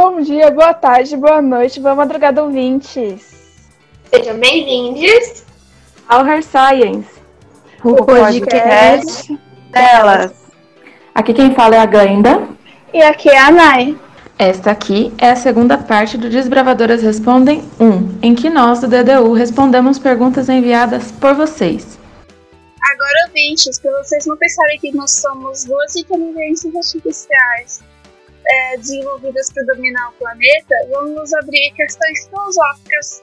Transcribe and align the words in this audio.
Bom 0.00 0.20
dia, 0.20 0.48
boa 0.52 0.72
tarde, 0.72 1.16
boa 1.16 1.42
noite, 1.42 1.80
boa 1.80 1.92
madrugada, 1.92 2.40
ouvintes. 2.40 3.34
Sejam 4.08 4.38
bem-vindos 4.38 5.42
ao 6.08 6.24
Her 6.24 6.40
Science, 6.40 7.08
o, 7.82 7.90
o 7.90 8.04
podcast, 8.04 8.46
podcast 8.46 9.38
delas. 9.72 10.32
Aqui 11.12 11.34
quem 11.34 11.52
fala 11.52 11.74
é 11.74 11.78
a 11.80 11.86
Glenda. 11.86 12.46
E 12.94 13.02
aqui 13.02 13.28
é 13.28 13.40
a 13.40 13.50
Nai. 13.50 13.98
Esta 14.38 14.70
aqui 14.70 15.12
é 15.18 15.30
a 15.30 15.36
segunda 15.36 15.76
parte 15.76 16.16
do 16.16 16.30
Desbravadoras 16.30 17.02
Respondem 17.02 17.68
1, 17.80 18.20
em 18.22 18.36
que 18.36 18.48
nós 18.48 18.80
do 18.80 18.86
DDU 18.86 19.32
respondemos 19.32 19.98
perguntas 19.98 20.48
enviadas 20.48 21.10
por 21.10 21.34
vocês. 21.34 21.98
Agora, 22.92 23.26
ouvintes, 23.26 23.80
para 23.80 24.00
vocês 24.00 24.24
não 24.26 24.36
pensarem 24.36 24.78
que 24.78 24.96
nós 24.96 25.10
somos 25.10 25.64
duas 25.64 25.96
inteligências 25.96 26.76
artificiais 26.76 27.80
é, 28.48 28.76
desenvolvidas 28.76 29.52
para 29.52 29.64
dominar 29.64 30.08
o 30.08 30.12
planeta, 30.12 30.74
vamos 30.90 31.32
abrir 31.34 31.72
questões 31.74 32.26
filosóficas 32.26 33.22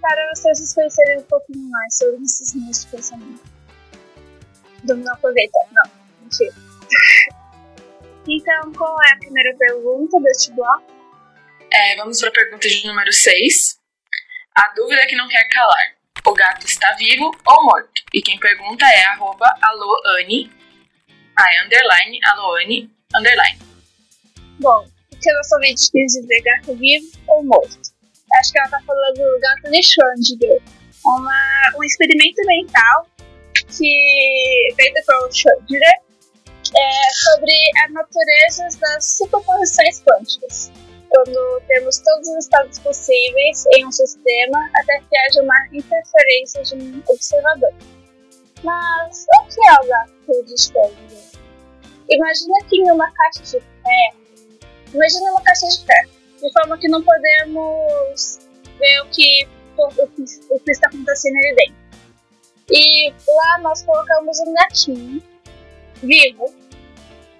para 0.00 0.30
vocês 0.34 0.74
conhecerem 0.74 1.18
um 1.18 1.22
pouquinho 1.22 1.68
mais 1.70 1.96
sobre 1.96 2.22
esses 2.22 2.54
meios 2.54 2.84
de 2.84 2.90
pensamento. 2.90 3.42
Dominar 4.84 5.14
o 5.14 5.18
planeta, 5.18 5.58
não, 5.72 5.90
mentira. 6.20 6.52
então, 8.28 8.72
qual 8.72 8.96
é 9.02 9.12
a 9.12 9.18
primeira 9.18 9.56
pergunta 9.56 10.20
deste 10.20 10.52
bloco? 10.52 10.84
É, 11.72 11.96
vamos 11.96 12.20
para 12.20 12.28
a 12.28 12.32
pergunta 12.32 12.68
de 12.68 12.86
número 12.86 13.12
6. 13.12 13.78
A 14.56 14.72
dúvida 14.74 15.06
que 15.06 15.16
não 15.16 15.28
quer 15.28 15.48
calar. 15.48 15.96
O 16.26 16.34
gato 16.34 16.66
está 16.66 16.92
vivo 16.94 17.30
ou 17.46 17.64
morto? 17.64 18.02
E 18.12 18.20
quem 18.20 18.38
pergunta 18.38 18.84
é 18.84 19.04
aloane, 19.04 20.50
a 21.36 21.64
underline, 21.64 22.20
aloane, 22.24 22.90
underline. 23.14 23.75
Bom, 24.58 24.86
o 25.12 25.16
que 25.18 25.30
a 25.30 25.34
nossa 25.34 25.56
ouvinte 25.56 25.90
quis 25.90 26.12
dizer 26.12 26.40
gato 26.42 26.74
vivo 26.76 27.06
ou 27.28 27.44
morto? 27.44 27.78
Acho 28.38 28.52
que 28.52 28.58
ela 28.58 28.68
tá 28.70 28.80
falando 28.86 29.16
do 29.16 29.40
gato 29.40 29.70
de 29.70 29.82
Schrödinger. 29.82 30.62
Uma, 31.04 31.72
um 31.76 31.84
experimento 31.84 32.40
mental 32.46 33.06
que 33.54 34.74
feito 34.76 35.06
pelo 35.06 35.28
Schrödinger 35.30 36.06
é 36.74 37.12
sobre 37.12 37.52
a 37.84 37.88
natureza 37.90 38.78
das 38.80 39.04
superposições 39.18 40.02
quânticas. 40.02 40.72
Quando 41.10 41.62
temos 41.68 41.98
todos 41.98 42.28
os 42.28 42.44
estados 42.44 42.78
possíveis 42.78 43.64
em 43.74 43.86
um 43.86 43.92
sistema 43.92 44.70
até 44.74 44.98
que 45.00 45.18
haja 45.18 45.42
uma 45.42 45.68
interferência 45.72 46.62
de 46.62 46.74
um 46.76 47.02
observador. 47.08 47.74
Mas 48.64 49.26
o 49.38 49.46
que 49.46 49.68
é 49.68 49.84
o 49.84 49.86
gato 49.86 50.44
de 50.46 50.54
Schrödinger? 50.54 51.26
Imagina 52.08 52.54
que 52.68 52.76
em 52.76 52.90
uma 52.90 53.10
caixa 53.12 53.42
de 53.42 53.60
ferro 53.60 54.25
Imagina 54.96 55.30
uma 55.30 55.42
caixa 55.42 55.66
de 55.66 55.84
ferro, 55.84 56.10
de 56.40 56.52
forma 56.54 56.78
que 56.78 56.88
não 56.88 57.02
podemos 57.02 58.38
ver 58.78 59.00
o 59.02 59.06
que, 59.10 59.46
o 59.76 59.88
que, 59.90 60.24
o 60.50 60.58
que 60.60 60.70
está 60.70 60.88
acontecendo 60.88 61.36
ali 61.36 61.54
dentro. 61.54 61.86
E 62.70 63.10
lá 63.10 63.58
nós 63.58 63.82
colocamos 63.82 64.40
um 64.40 64.54
gatinho 64.54 65.22
vivo 66.02 66.46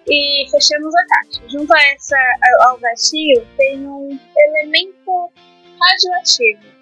e 0.07 0.47
fechamos 0.51 0.95
a 0.95 1.07
caixa. 1.07 1.49
Junto 1.49 1.75
a 1.75 1.83
essa, 1.95 2.19
ao 2.61 2.79
gatinho 2.79 3.47
tem 3.57 3.89
um 3.89 4.21
elemento 4.37 5.33
radioativo 5.81 6.77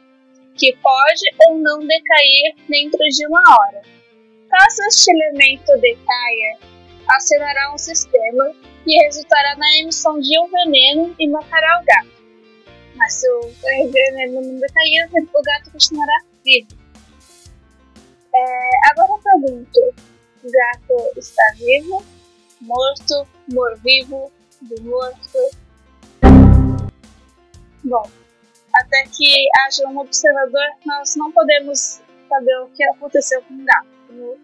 que 0.57 0.77
pode 0.83 1.23
ou 1.47 1.59
não 1.59 1.79
decair 1.87 2.57
dentro 2.69 2.99
de 2.99 3.27
uma 3.29 3.43
hora. 3.49 3.81
Caso 4.51 4.83
este 4.89 5.13
elemento 5.13 5.73
decaia, 5.81 6.59
acionará 7.09 7.73
um 7.73 7.79
sistema 7.79 8.53
que 8.85 8.97
resultará 9.05 9.57
na 9.57 9.79
emissão 9.79 10.19
de 10.21 10.39
um 10.39 10.49
veneno 10.49 11.15
e 11.19 11.29
matará 11.29 11.81
o 11.81 11.85
gato. 11.85 12.15
Mas 12.97 13.15
se 13.15 13.29
o 13.29 13.41
veneno 13.91 14.41
não 14.41 14.61
decair, 14.61 15.09
o 15.13 15.43
gato 15.43 15.71
continuará 15.71 16.23
vivo. 16.45 16.69
É, 18.35 18.71
agora 18.91 19.13
eu 19.13 19.19
pergunto: 19.19 19.81
o 20.43 20.51
gato 20.51 21.19
está 21.19 21.43
vivo, 21.57 22.05
morto, 22.61 23.27
mor-vivo, 23.53 24.31
do 24.63 24.83
morto? 24.83 25.39
Bom, 27.85 28.11
até 28.75 29.05
que 29.05 29.47
haja 29.61 29.87
um 29.89 29.99
observador, 29.99 30.67
nós 30.85 31.15
não 31.17 31.31
podemos 31.33 32.01
saber 32.29 32.57
o 32.63 32.69
que 32.69 32.83
aconteceu 32.85 33.43
com 33.43 33.55
o 33.55 33.65
gato. 33.65 34.39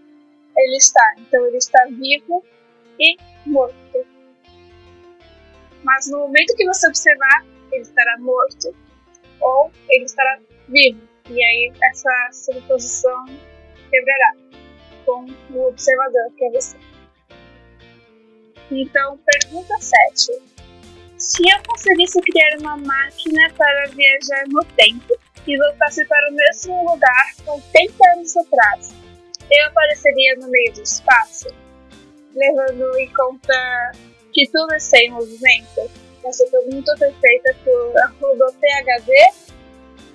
Ele 0.61 0.77
está. 0.77 1.15
Então 1.19 1.45
ele 1.47 1.57
está 1.57 1.85
vivo 1.87 2.45
e 2.99 3.17
morto. 3.47 4.07
Mas 5.83 6.07
no 6.11 6.19
momento 6.19 6.55
que 6.57 6.67
você 6.67 6.87
observar, 6.89 7.47
ele 7.73 7.83
estará 7.83 8.19
morto 8.19 8.75
ou 9.41 9.71
ele 9.89 10.05
estará 10.05 10.39
vivo. 10.69 11.01
E 11.31 11.43
aí 11.43 11.73
essa 11.83 12.29
superposição 12.33 13.25
quebrará 13.91 14.35
com 15.07 15.27
o 15.51 15.69
observador, 15.69 16.31
que 16.37 16.45
é 16.45 16.51
você. 16.51 16.77
Então, 18.71 19.19
pergunta 19.19 19.75
7. 19.81 20.43
Se 21.17 21.43
eu 21.43 21.63
conseguisse 21.67 22.21
criar 22.21 22.59
uma 22.61 22.77
máquina 22.77 23.53
para 23.57 23.87
viajar 23.89 24.45
no 24.49 24.65
tempo 24.77 25.19
e 25.47 25.57
voltasse 25.57 26.05
para 26.07 26.31
o 26.31 26.35
mesmo 26.35 26.91
lugar 26.91 27.33
80 27.47 28.11
anos 28.17 28.37
atrás, 28.37 28.95
eu 29.51 29.67
apareceria 29.67 30.37
no 30.37 30.49
meio 30.49 30.73
do 30.75 30.83
espaço? 30.83 31.49
Levando 32.35 32.97
em 32.99 33.13
conta 33.13 33.93
que 34.33 34.49
tudo 34.51 34.73
é 34.75 34.79
sem 34.79 35.11
movimento? 35.11 35.91
Essa 36.25 36.47
pergunta 36.47 36.97
foi 36.97 37.13
feita 37.13 37.57
por 37.65 37.99
arroba 37.99 38.53
phd 38.53 39.11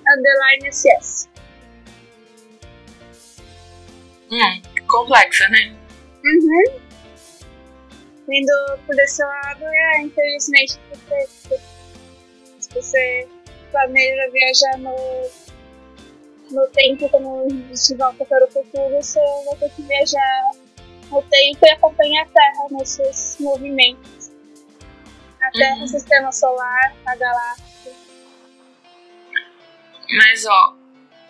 underline 0.08 0.68
ss. 0.68 1.28
Hum, 4.30 4.62
complexa, 4.88 5.48
né? 5.48 5.76
Uhum. 6.24 6.80
Indo 8.28 8.52
por 8.86 8.98
esse 8.98 9.22
lado, 9.22 9.64
é 9.64 10.00
infelizmente 10.02 10.78
perfeito. 10.88 11.62
Se 12.58 12.74
você 12.74 13.28
planeja 13.70 14.30
viajar 14.30 14.78
no, 14.78 14.94
no 16.50 16.66
tempo 16.68 17.08
como 17.08 17.46
de 17.48 17.94
volta 17.96 18.24
para 18.24 18.44
o 18.44 18.50
futuro, 18.50 18.90
você 18.90 19.20
vai 19.46 19.56
ter 19.56 19.70
que 19.70 19.82
viajar 19.82 20.50
no 21.10 21.22
tempo 21.22 21.66
e 21.66 21.70
acompanhar 21.70 22.22
a 22.22 22.28
Terra 22.28 22.66
nesses 22.70 23.36
movimentos. 23.40 24.30
A 25.40 25.50
Terra, 25.50 25.76
uhum. 25.76 25.84
o 25.84 25.88
sistema 25.88 26.32
solar, 26.32 26.96
a 27.06 27.16
galáxia. 27.16 27.92
Mas 30.16 30.46
ó, 30.46 30.76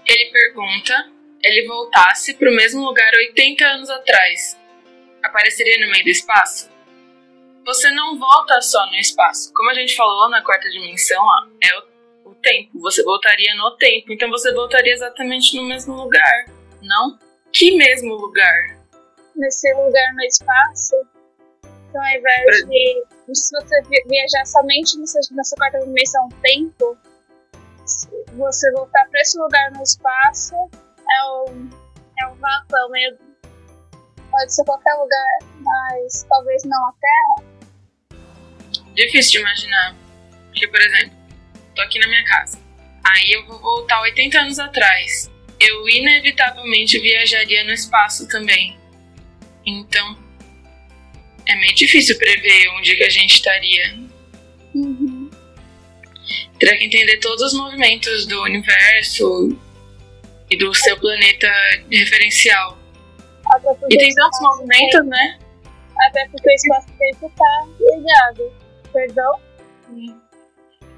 ele 0.06 0.31
pergunta, 0.31 1.12
ele 1.43 1.67
voltasse 1.67 2.35
para 2.35 2.50
o 2.50 2.55
mesmo 2.55 2.85
lugar 2.85 3.12
80 3.14 3.64
anos 3.64 3.91
atrás, 3.91 4.58
apareceria 5.23 5.85
no 5.85 5.91
meio 5.91 6.05
do 6.05 6.11
espaço? 6.11 6.70
Você 7.64 7.91
não 7.91 8.17
volta 8.17 8.61
só 8.62 8.87
no 8.87 8.94
espaço. 8.94 9.52
Como 9.52 9.70
a 9.70 9.75
gente 9.75 9.96
falou 9.96 10.29
na 10.31 10.41
quarta 10.43 10.69
dimensão, 10.70 11.20
ó, 11.20 11.46
é 11.61 11.79
o, 11.79 11.82
o 12.31 12.34
tempo. 12.34 12.78
Você 12.81 13.02
voltaria 13.02 13.55
no 13.56 13.76
tempo. 13.76 14.12
Então 14.12 14.28
você 14.31 14.52
voltaria 14.52 14.93
exatamente 14.93 15.56
no 15.56 15.64
mesmo 15.64 15.94
lugar. 15.94 16.46
Não? 16.82 17.19
Que 17.52 17.76
mesmo 17.76 18.14
lugar? 18.14 18.76
nesse 19.37 19.73
lugar 19.75 20.14
no 20.14 20.23
espaço. 20.23 20.96
Então, 21.88 22.02
ao 22.02 22.19
invés 22.19 22.67
de, 22.67 23.34
se 23.34 23.50
você 23.55 23.82
viajar 24.06 24.44
somente 24.46 24.99
nessa, 24.99 25.20
nessa 25.32 25.56
quarta 25.56 25.78
dimensão 25.81 26.28
tempo, 26.43 26.99
você 28.34 28.72
voltar 28.72 29.06
para 29.08 29.20
esse 29.20 29.38
lugar 29.38 29.70
no 29.72 29.82
espaço 29.82 30.55
é 30.55 31.50
um, 31.50 31.70
é 32.20 32.26
um 32.29 32.34
vácuo, 32.37 32.76
é 32.76 32.88
meio. 32.90 33.19
Pode 34.31 34.55
ser 34.55 34.64
qualquer 34.64 34.94
lugar, 34.94 35.38
mas 35.61 36.25
talvez 36.29 36.64
não 36.64 36.88
a 36.88 36.93
Terra. 37.00 37.49
Difícil 38.94 39.32
de 39.32 39.38
imaginar. 39.38 39.96
Porque, 40.49 40.69
por 40.69 40.81
exemplo, 40.81 41.17
tô 41.76 41.82
aqui 41.82 41.99
na 42.00 42.08
minha 42.08 42.25
casa. 42.25 42.58
Aí 43.05 43.31
eu 43.32 43.46
vou 43.46 43.61
voltar 43.61 44.00
80 44.00 44.38
anos 44.40 44.58
atrás. 44.58 45.31
Eu 45.61 45.88
inevitavelmente 45.88 46.99
viajaria 46.99 47.62
no 47.64 47.73
espaço 47.73 48.26
também. 48.28 48.76
Então, 49.64 50.19
é 51.46 51.55
meio 51.56 51.75
difícil 51.75 52.19
prever 52.19 52.69
onde 52.70 52.96
que 52.96 53.05
a 53.05 53.08
gente 53.08 53.34
estaria. 53.34 53.96
Uhum. 54.75 55.31
Terá 56.58 56.76
que 56.76 56.84
entender 56.84 57.19
todos 57.19 57.43
os 57.43 57.55
movimentos 57.55 58.26
do 58.26 58.43
universo 58.43 59.56
e 60.50 60.56
do 60.56 60.75
seu 60.75 60.99
planeta 60.99 61.49
referencial. 61.90 62.79
E 63.88 63.96
tem 63.96 64.12
tantos 64.14 64.40
movimentos, 64.40 65.06
né? 65.06 65.38
Até 66.08 66.29
porque 66.29 66.49
o 66.49 66.55
espaço-tempo 66.55 67.32
tá 67.37 67.67
ligado. 67.79 68.52
Perdão? 68.93 69.40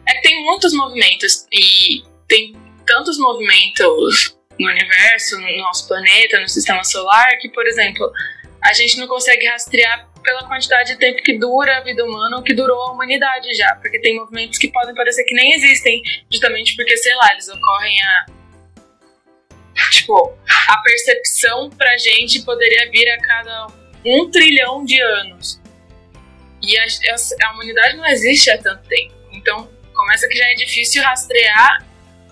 É 0.08 0.14
que 0.14 0.22
tem 0.22 0.42
muitos 0.44 0.72
movimentos 0.72 1.46
e 1.52 2.02
tem 2.26 2.56
tantos 2.86 3.18
movimentos 3.18 4.34
no 4.58 4.68
universo, 4.68 5.38
no 5.38 5.56
nosso 5.58 5.86
planeta, 5.86 6.40
no 6.40 6.48
sistema 6.48 6.82
solar, 6.82 7.38
que, 7.38 7.48
por 7.50 7.66
exemplo, 7.66 8.10
a 8.62 8.72
gente 8.72 8.96
não 8.98 9.06
consegue 9.06 9.46
rastrear 9.46 10.08
pela 10.22 10.46
quantidade 10.48 10.92
de 10.92 10.98
tempo 10.98 11.22
que 11.22 11.38
dura 11.38 11.78
a 11.78 11.80
vida 11.80 12.04
humana 12.04 12.36
ou 12.38 12.42
que 12.42 12.54
durou 12.54 12.80
a 12.82 12.92
humanidade 12.92 13.52
já. 13.54 13.76
Porque 13.76 14.00
tem 14.00 14.16
movimentos 14.16 14.58
que 14.58 14.68
podem 14.68 14.94
parecer 14.94 15.24
que 15.24 15.34
nem 15.34 15.54
existem, 15.54 16.02
justamente 16.30 16.74
porque, 16.74 16.96
sei 16.96 17.14
lá, 17.14 17.32
eles 17.32 17.48
ocorrem 17.48 18.02
a. 18.02 18.26
Tipo, 19.92 20.36
a 20.68 20.78
percepção 20.82 21.70
pra 21.70 21.96
gente 21.98 22.42
poderia 22.42 22.90
vir 22.90 23.08
a 23.10 23.18
cada 23.18 23.66
um 24.04 24.28
trilhão 24.28 24.84
de 24.84 25.00
anos. 25.00 25.60
E 26.62 26.76
a, 26.76 26.84
a, 26.84 27.48
a 27.48 27.52
humanidade 27.52 27.96
não 27.96 28.06
existe 28.06 28.50
há 28.50 28.58
tanto 28.58 28.88
tempo. 28.88 29.14
Então, 29.32 29.70
começa 29.98 30.28
que 30.28 30.36
já 30.36 30.44
é 30.44 30.54
difícil 30.54 31.02
rastrear 31.02 31.84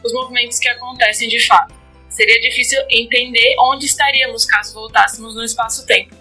os 0.04 0.12
movimentos 0.12 0.58
que 0.58 0.68
acontecem 0.68 1.28
de 1.28 1.44
fato. 1.44 1.74
Seria 2.08 2.40
difícil 2.40 2.80
entender 2.88 3.56
onde 3.60 3.86
estaríamos 3.86 4.46
caso 4.46 4.72
voltássemos 4.72 5.34
no 5.34 5.42
espaço-tempo. 5.42 6.14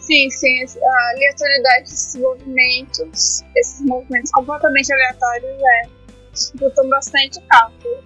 Sim, 0.00 0.28
sim, 0.28 0.64
a 0.82 1.10
aleatoriedade 1.12 1.84
desses 1.84 2.16
movimentos, 2.16 3.42
esses 3.56 3.80
movimentos 3.86 4.30
completamente 4.32 4.92
aleatórios, 4.92 5.62
é, 5.62 5.82
disputam 6.30 6.88
bastante 6.90 7.40
cálculo. 7.48 8.02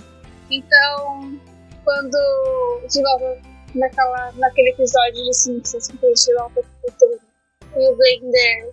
Então, 0.49 1.41
quando, 1.85 2.83
de 2.89 3.03
novo, 3.03 3.37
naquela, 3.75 4.31
naquele 4.33 4.71
episódio 4.71 5.25
de 5.25 5.35
Simpsons, 5.35 5.89
que 5.89 6.07
gente 6.07 6.35
volta 6.35 6.63
pro 6.63 6.93
futuro, 6.93 7.21
e 7.77 7.91
o 7.91 7.97
Blender 7.97 8.71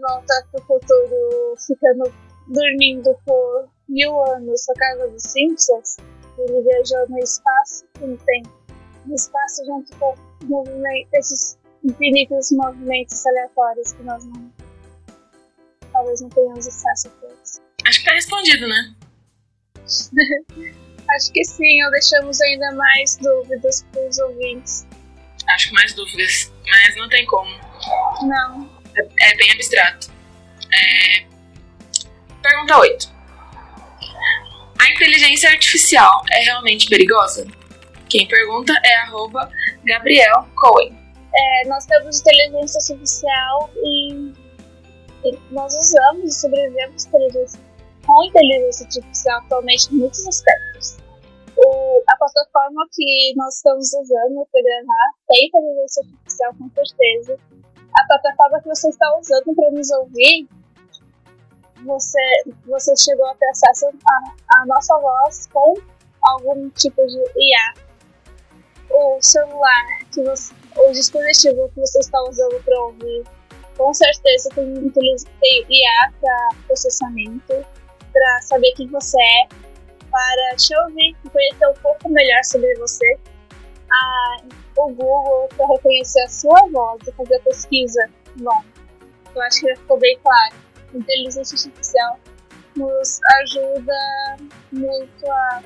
volta 0.00 0.46
pro 0.50 0.62
futuro 0.64 1.54
ficando 1.66 2.10
dormindo 2.48 3.16
por 3.24 3.68
mil 3.88 4.20
anos 4.32 4.66
na 4.68 4.74
casa 4.74 5.08
dos 5.08 5.22
Simpsons, 5.22 5.96
ele 6.38 6.62
viajou 6.62 7.08
no 7.08 7.18
espaço 7.18 7.84
e 8.00 8.06
no 8.06 8.16
tempo. 8.18 8.50
No 9.06 9.14
espaço 9.14 9.64
junto 9.64 9.96
com 9.96 10.14
esses 11.14 11.58
infinitos 11.84 12.50
movimentos 12.52 13.24
aleatórios 13.26 13.92
que 13.92 14.02
nós 14.02 14.24
não 14.24 14.52
talvez 15.92 16.20
não 16.20 16.28
tenhamos 16.28 16.66
acesso 16.66 17.08
a 17.08 17.10
todos. 17.10 17.60
Acho 17.86 18.00
que 18.00 18.04
tá 18.04 18.12
respondido, 18.12 18.68
né? 18.68 18.94
Acho 21.10 21.32
que 21.32 21.44
sim, 21.44 21.82
ou 21.84 21.90
deixamos 21.90 22.40
ainda 22.42 22.72
mais 22.72 23.16
dúvidas 23.16 23.84
para 23.90 24.06
os 24.08 24.18
ouvintes. 24.18 24.86
Acho 25.48 25.68
que 25.68 25.74
mais 25.74 25.94
dúvidas, 25.94 26.52
mas 26.66 26.96
não 26.96 27.08
tem 27.08 27.24
como. 27.26 27.50
Não. 28.22 28.70
É, 28.94 29.32
é 29.32 29.36
bem 29.36 29.52
abstrato. 29.52 30.17
Pergunta 32.48 32.78
8. 32.78 33.08
A 34.80 34.90
inteligência 34.90 35.50
artificial 35.50 36.22
é 36.32 36.44
realmente 36.44 36.88
perigosa? 36.88 37.46
Quem 38.08 38.26
pergunta 38.26 38.72
é 38.84 38.96
arroba 39.02 39.50
Gabriel 39.84 40.48
Cohen. 40.56 40.96
É, 41.34 41.68
nós 41.68 41.84
temos 41.84 42.20
inteligência 42.20 42.94
artificial 42.94 43.70
e, 43.76 44.32
e 45.24 45.38
nós 45.50 45.74
usamos 45.74 46.24
e 46.24 46.40
sobrevivemos 46.40 47.04
inteligência, 47.04 47.60
com 48.06 48.24
inteligência 48.24 48.86
artificial 48.86 49.38
atualmente 49.40 49.92
em 49.92 49.98
muitos 49.98 50.26
aspectos. 50.26 50.96
O, 51.54 52.02
a 52.08 52.16
plataforma 52.16 52.88
que 52.94 53.34
nós 53.36 53.56
estamos 53.56 53.92
usando 53.92 54.48
para 54.50 54.62
gravar 54.62 55.10
tem 55.28 55.48
inteligência 55.48 56.02
artificial 56.02 56.54
com 56.54 56.70
certeza. 56.70 57.38
A 57.94 58.06
plataforma 58.06 58.62
que 58.62 58.68
você 58.68 58.88
está 58.88 59.18
usando 59.18 59.54
para 59.54 59.70
nos 59.70 59.90
ouvir 59.90 60.48
você, 61.84 62.18
você 62.66 62.94
chegou 62.96 63.26
a 63.26 63.34
ter 63.34 63.48
acesso 63.48 63.86
à 64.54 64.66
nossa 64.66 64.96
voz 64.98 65.46
com 65.52 65.74
algum 66.22 66.68
tipo 66.70 67.06
de 67.06 67.18
IA. 67.18 67.74
O 68.90 69.18
celular, 69.20 69.84
que 70.12 70.22
você, 70.22 70.54
o 70.76 70.92
dispositivo 70.92 71.68
que 71.74 71.80
você 71.80 71.98
está 72.00 72.20
usando 72.22 72.62
para 72.64 72.80
ouvir, 72.80 73.24
com 73.76 73.92
certeza 73.94 74.48
tem, 74.54 74.90
tem 74.90 75.16
IA 75.68 76.12
para 76.20 76.48
processamento, 76.66 77.66
para 78.12 78.42
saber 78.42 78.72
quem 78.72 78.88
você 78.88 79.20
é, 79.20 79.48
para 80.10 80.56
te 80.56 80.76
ouvir 80.80 81.16
e 81.24 81.30
conhecer 81.30 81.68
um 81.68 81.74
pouco 81.74 82.08
melhor 82.08 82.42
sobre 82.44 82.74
você. 82.76 83.18
A, 83.90 84.36
o 84.78 84.92
Google 84.92 85.48
para 85.56 85.66
reconhecer 85.66 86.22
a 86.22 86.28
sua 86.28 86.66
voz 86.70 87.00
e 87.06 87.12
fazer 87.12 87.36
a 87.36 87.40
pesquisa. 87.40 88.10
Bom, 88.36 88.62
eu 89.34 89.42
acho 89.42 89.60
que 89.60 89.68
já 89.68 89.76
ficou 89.76 89.98
bem 89.98 90.18
claro 90.22 90.67
inteligência 90.94 91.56
artificial 91.56 92.18
nos 92.76 93.20
ajuda 93.40 94.36
muito 94.72 95.30
a, 95.30 95.62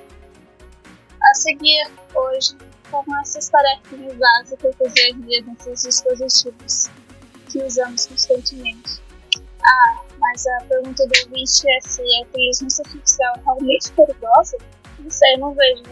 a 1.23 1.35
seguir 1.35 1.91
hoje 2.15 2.57
com 2.91 3.05
essas 3.21 3.49
tarefas 3.49 4.17
básicas 4.17 4.75
do 4.77 4.89
dia 4.91 5.09
a 5.09 5.27
dia 5.27 5.43
desses 5.43 5.83
dispositivos 5.83 6.91
que 7.51 7.63
usamos 7.63 8.07
constantemente. 8.07 9.03
Ah, 9.65 10.03
mas 10.19 10.47
a 10.47 10.65
pergunta 10.65 11.07
do 11.07 11.13
ouvinte 11.25 11.71
é 11.71 11.81
se 11.81 12.03
a 12.03 12.21
inteligência 12.21 12.85
artificial 12.85 13.35
é 13.37 13.41
realmente 13.45 13.93
perigosa? 13.93 14.57
Não 14.99 15.11
sei, 15.11 15.37
não 15.37 15.55
vejo 15.55 15.83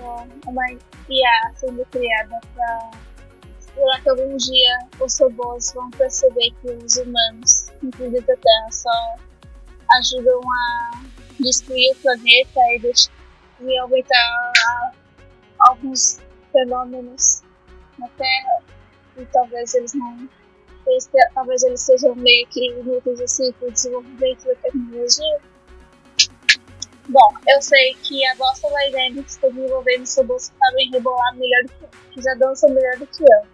uma 0.46 0.70
IA 1.08 1.52
sendo 1.56 1.84
criada 1.86 2.40
para 2.54 2.90
Será 3.74 4.00
que 4.00 4.10
algum 4.10 4.36
dia 4.36 4.78
os 5.00 5.18
robôs 5.18 5.72
vão 5.72 5.90
perceber 5.90 6.50
que 6.60 6.70
os 6.70 6.96
humanos, 6.96 7.69
inclusive 7.82 8.22
Terra, 8.22 8.70
só 8.70 9.16
ajudam 9.98 10.40
a 10.40 11.02
destruir 11.38 11.92
o 11.92 11.96
planeta 11.96 12.60
e, 12.70 12.92
e 13.60 13.78
aumentar 13.78 14.92
alguns 15.60 16.20
fenômenos 16.52 17.42
na 17.98 18.08
Terra? 18.10 18.62
E 19.16 19.24
talvez 19.26 19.74
eles 19.74 19.94
não. 19.94 20.28
Eles, 20.86 21.10
talvez 21.34 21.62
eles 21.62 21.80
sejam 21.80 22.14
meio 22.14 22.46
que 22.48 22.70
inúteis 22.70 23.20
assim 23.20 23.52
para 23.52 23.68
o 23.68 23.72
desenvolvimento 23.72 24.44
da 24.46 24.54
tecnologia? 24.56 25.40
Bom, 27.08 27.34
eu 27.48 27.60
sei 27.60 27.94
que 28.02 28.24
a 28.26 28.36
Boston 28.36 28.68
Dynamics 28.68 29.34
está 29.34 29.48
desenvolvendo 29.48 30.06
robôs 30.16 30.48
que 30.48 30.56
sabem 30.56 30.90
rebolar 30.90 31.34
melhor 31.36 31.64
do 31.64 31.88
que 31.88 32.00
que 32.10 32.22
já 32.22 32.34
dançam 32.34 32.70
melhor 32.70 32.98
do 32.98 33.06
que 33.06 33.24
eu. 33.24 33.46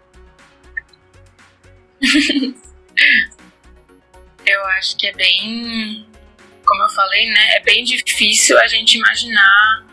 eu 4.47 4.65
acho 4.67 4.97
que 4.97 5.07
é 5.09 5.13
bem, 5.13 6.07
como 6.65 6.83
eu 6.83 6.89
falei, 6.91 7.29
né, 7.29 7.57
é 7.57 7.61
bem 7.61 7.85
difícil 7.85 8.59
a 8.59 8.67
gente 8.67 8.97
imaginar 8.97 9.85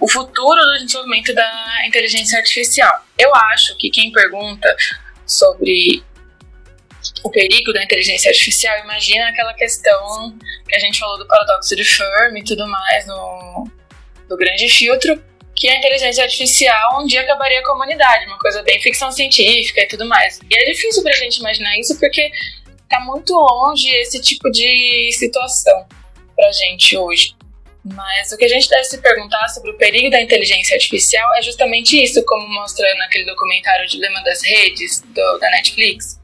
o 0.00 0.08
futuro 0.08 0.60
do 0.60 0.84
desenvolvimento 0.84 1.34
da 1.34 1.86
inteligência 1.86 2.38
artificial. 2.38 3.04
Eu 3.18 3.34
acho 3.34 3.76
que 3.76 3.90
quem 3.90 4.12
pergunta 4.12 4.74
sobre 5.26 6.02
o 7.24 7.30
perigo 7.30 7.72
da 7.72 7.82
inteligência 7.82 8.30
artificial, 8.30 8.78
imagina 8.84 9.28
aquela 9.28 9.52
questão 9.54 10.36
que 10.68 10.76
a 10.76 10.78
gente 10.78 10.98
falou 10.98 11.18
do 11.18 11.26
paradoxo 11.26 11.74
de 11.74 11.84
Fermi 11.84 12.40
e 12.40 12.44
tudo 12.44 12.66
mais 12.66 13.06
no 13.06 13.68
do 14.28 14.36
grande 14.36 14.68
filtro, 14.68 15.20
que 15.56 15.66
a 15.68 15.76
inteligência 15.78 16.22
artificial 16.22 17.02
um 17.02 17.06
dia 17.06 17.22
acabaria 17.22 17.62
com 17.62 17.72
a 17.72 17.74
humanidade, 17.76 18.26
uma 18.26 18.38
coisa 18.38 18.62
bem 18.62 18.80
ficção 18.80 19.10
científica 19.10 19.80
e 19.80 19.88
tudo 19.88 20.04
mais. 20.04 20.38
E 20.48 20.54
é 20.54 20.70
difícil 20.70 21.02
pra 21.02 21.12
gente 21.12 21.38
imaginar 21.38 21.76
isso 21.78 21.98
porque 21.98 22.30
tá 22.88 23.00
muito 23.00 23.32
longe 23.32 23.88
esse 23.96 24.20
tipo 24.20 24.50
de 24.50 25.10
situação 25.12 25.86
pra 26.34 26.50
gente 26.52 26.96
hoje. 26.96 27.36
Mas 27.84 28.32
o 28.32 28.36
que 28.36 28.44
a 28.44 28.48
gente 28.48 28.68
deve 28.68 28.84
se 28.84 28.98
perguntar 28.98 29.48
sobre 29.48 29.70
o 29.70 29.76
perigo 29.76 30.10
da 30.10 30.20
inteligência 30.20 30.74
artificial 30.74 31.34
é 31.36 31.42
justamente 31.42 32.02
isso, 32.02 32.22
como 32.24 32.46
mostra 32.48 32.86
naquele 32.96 33.24
documentário 33.24 33.84
O 33.84 33.88
Dilema 33.88 34.22
das 34.24 34.42
Redes, 34.42 35.00
do, 35.00 35.38
da 35.38 35.50
Netflix. 35.50 36.20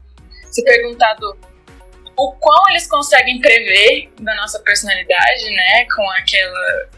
Se 0.51 0.63
perguntar 0.63 1.13
do 1.15 1.37
o 2.17 2.31
quão 2.33 2.69
eles 2.69 2.87
conseguem 2.87 3.39
prever 3.41 4.09
da 4.21 4.33
nossa 4.35 4.59
personalidade, 4.59 5.49
né, 5.49 5.85
com 5.93 6.09
aquela 6.11 6.89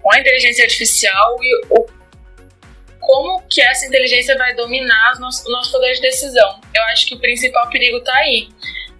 com 0.00 0.12
a 0.12 0.18
inteligência 0.18 0.64
artificial 0.64 1.36
e 1.42 1.60
o, 1.68 1.86
como 3.00 3.42
que 3.48 3.60
essa 3.60 3.86
inteligência 3.86 4.36
vai 4.36 4.54
dominar 4.54 5.14
o 5.16 5.20
nosso, 5.20 5.50
nosso 5.50 5.72
poder 5.72 5.94
de 5.94 6.02
decisão. 6.02 6.60
Eu 6.74 6.82
acho 6.84 7.06
que 7.06 7.14
o 7.14 7.18
principal 7.18 7.68
perigo 7.70 7.98
está 7.98 8.14
aí. 8.14 8.48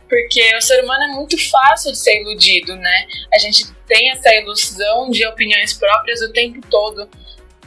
Porque 0.08 0.56
o 0.56 0.60
ser 0.60 0.82
humano 0.82 1.04
é 1.04 1.06
muito 1.14 1.38
fácil 1.50 1.92
de 1.92 1.98
ser 1.98 2.20
iludido, 2.20 2.74
né? 2.74 3.06
A 3.32 3.38
gente 3.38 3.72
tem 3.86 4.10
essa 4.10 4.34
ilusão 4.34 5.08
de 5.08 5.24
opiniões 5.24 5.72
próprias 5.72 6.20
o 6.20 6.32
tempo 6.32 6.60
todo. 6.68 7.08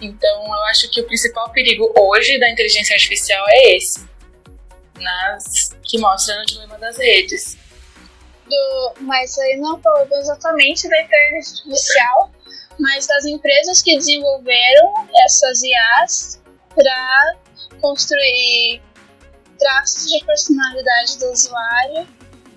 Então, 0.01 0.45
eu 0.45 0.63
acho 0.63 0.89
que 0.91 0.99
o 0.99 1.05
principal 1.05 1.49
perigo 1.51 1.93
hoje 1.97 2.37
da 2.37 2.49
inteligência 2.49 2.95
artificial 2.95 3.45
é 3.47 3.77
esse, 3.77 4.05
nas 4.99 5.73
que 5.83 5.97
mostra 5.99 6.37
no 6.37 6.45
dilema 6.45 6.77
das 6.77 6.97
redes. 6.97 7.57
Do, 8.45 8.93
mas 9.01 9.37
aí 9.37 9.55
não 9.55 9.79
falou 9.81 10.05
exatamente 10.11 10.89
da 10.89 11.01
inteligência 11.01 11.59
artificial, 11.59 12.31
mas 12.79 13.07
das 13.07 13.25
empresas 13.25 13.81
que 13.81 13.95
desenvolveram 13.95 15.07
essas 15.25 15.61
IAs 15.63 16.41
para 16.73 17.35
construir 17.81 18.81
traços 19.57 20.11
de 20.11 20.25
personalidade 20.25 21.19
do 21.19 21.31
usuário 21.31 22.07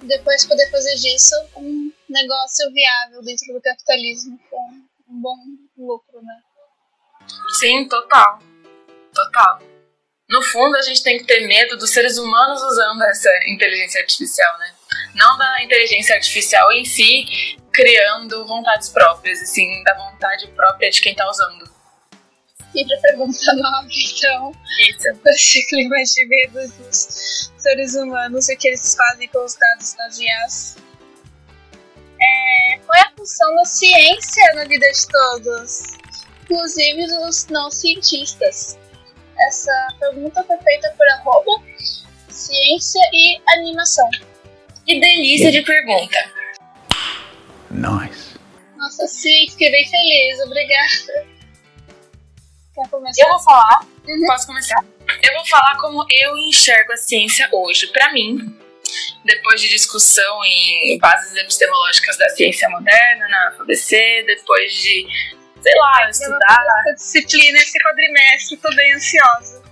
e 0.03 0.07
depois 0.07 0.47
poder 0.47 0.71
fazer 0.71 0.95
disso 0.97 1.35
um 1.57 1.93
negócio 2.09 2.73
viável 2.73 3.23
dentro 3.23 3.53
do 3.53 3.61
capitalismo 3.61 4.39
com 4.51 4.71
um 5.09 5.21
bom 5.21 5.37
lucro, 5.77 6.23
né? 6.23 6.35
Sim, 7.59 7.89
total. 7.89 8.41
Total. 9.15 9.61
no 10.29 10.43
fundo, 10.43 10.77
a 10.77 10.83
gente 10.83 11.03
tem 11.03 11.19
que 11.19 11.25
ter 11.25 11.47
medo 11.47 11.77
dos 11.79 11.91
seres 11.91 12.19
humanos 12.19 12.63
usando 12.63 13.03
essa 13.05 13.31
inteligência 13.47 14.01
artificial, 14.01 14.59
né? 14.59 14.75
Não 15.15 15.39
da 15.39 15.63
inteligência 15.63 16.15
artificial 16.15 16.71
em 16.73 16.85
si 16.85 17.57
criando 17.77 18.47
vontades 18.47 18.89
próprias, 18.89 19.43
e 19.43 19.47
sim 19.47 19.85
da 19.85 19.95
vontade 19.95 20.49
própria 20.49 20.91
de 20.91 20.99
quem 21.03 21.13
está 21.13 21.29
usando. 21.29 21.71
E 22.75 22.87
para 22.87 23.01
pergunta 23.01 23.55
nova, 23.55 23.87
então, 23.87 24.53
Isso. 24.89 25.21
esse 25.27 25.67
clima 25.69 25.97
de 25.97 26.27
medo 26.27 26.69
dos 26.79 27.53
seres 27.59 27.95
humanos 27.95 28.49
e 28.49 28.57
que 28.57 28.69
eles 28.69 28.95
fazem 28.95 29.29
com 29.29 29.45
os 29.45 29.55
dados 29.55 29.93
das 29.95 30.19
IAs. 30.19 30.77
É, 32.21 32.79
qual 32.79 32.99
é 32.99 33.03
a 33.03 33.13
função 33.17 33.55
da 33.57 33.65
ciência 33.67 34.55
na 34.55 34.65
vida 34.65 34.87
de 34.91 35.07
todos, 35.09 35.83
inclusive 36.45 37.07
dos 37.07 37.47
não 37.49 37.71
cientistas? 37.71 38.79
Essa 39.39 39.89
pergunta 40.01 40.43
foi 40.45 40.57
feita 40.59 40.95
por 40.97 41.07
arroba 41.09 41.63
ciência 42.29 43.01
e 43.13 43.41
animação. 43.49 44.09
Que 44.87 44.99
delícia 44.99 45.53
de 45.53 45.63
pergunta. 45.63 46.36
Nice. 47.71 48.37
Nossa, 48.77 49.07
sim, 49.07 49.47
fiquei 49.51 49.71
bem 49.71 49.89
feliz, 49.89 50.41
obrigada. 50.41 51.27
Quer 52.75 52.89
começar? 52.91 53.23
Eu 53.23 53.29
vou 53.31 53.39
falar, 53.41 53.87
posso 54.27 54.47
começar? 54.47 54.85
Eu 55.23 55.35
vou 55.35 55.47
falar 55.47 55.77
como 55.79 56.05
eu 56.11 56.37
enxergo 56.39 56.93
a 56.93 56.97
ciência 56.97 57.49
hoje. 57.51 57.87
Para 57.87 58.13
mim, 58.13 58.55
depois 59.25 59.61
de 59.61 59.69
discussão 59.69 60.45
em 60.45 60.99
bases 60.99 61.35
epistemológicas 61.37 62.17
da 62.19 62.29
ciência 62.29 62.69
moderna 62.69 63.29
na 63.29 63.53
FABC, 63.57 64.25
depois 64.27 64.73
de, 64.75 65.07
sei 65.63 65.75
lá, 65.75 66.11
estudar. 66.11 66.65
Essa 66.81 66.95
disciplina, 66.95 67.59
esse 67.59 67.79
quadrimestre, 67.83 68.57
tô 68.59 68.75
bem 68.75 68.93
ansiosa. 68.93 69.63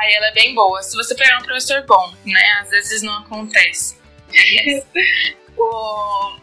Aí 0.00 0.14
ela 0.14 0.26
é 0.26 0.32
bem 0.32 0.54
boa. 0.54 0.82
Se 0.82 0.96
você 0.96 1.14
pegar 1.14 1.38
um 1.38 1.42
professor 1.42 1.82
bom, 1.86 2.14
né? 2.24 2.60
Às 2.60 2.70
vezes 2.70 3.02
não 3.02 3.18
acontece. 3.20 3.96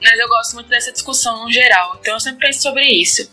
Mas 0.01 0.19
eu 0.19 0.27
gosto 0.27 0.53
muito 0.53 0.69
dessa 0.69 0.91
discussão 0.91 1.43
no 1.43 1.51
geral, 1.51 1.97
então 1.99 2.13
eu 2.13 2.19
sempre 2.19 2.47
penso 2.47 2.61
sobre 2.61 2.85
isso. 2.85 3.29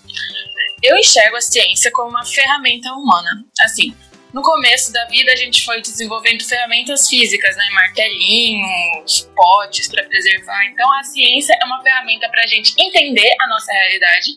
Eu 0.83 0.97
enxergo 0.97 1.37
a 1.37 1.41
ciência 1.41 1.91
como 1.93 2.11
uma 2.11 2.25
ferramenta 2.25 2.93
humana. 2.93 3.45
Assim, 3.61 3.97
no 4.33 4.43
começo 4.43 4.93
da 4.93 5.05
vida 5.07 5.33
a 5.33 5.37
gente 5.37 5.65
foi 5.65 5.81
desenvolvendo 5.81 6.45
ferramentas 6.45 7.09
físicas, 7.09 7.57
né? 7.57 7.71
Martelinhos, 7.71 9.31
potes 9.35 9.89
para 9.89 10.05
preservar. 10.05 10.65
Então 10.67 10.93
a 10.93 11.03
ciência 11.05 11.57
é 11.61 11.65
uma 11.65 11.83
ferramenta 11.83 12.29
para 12.29 12.43
a 12.43 12.47
gente 12.47 12.75
entender 12.79 13.35
a 13.41 13.49
nossa 13.49 13.73
realidade 13.73 14.33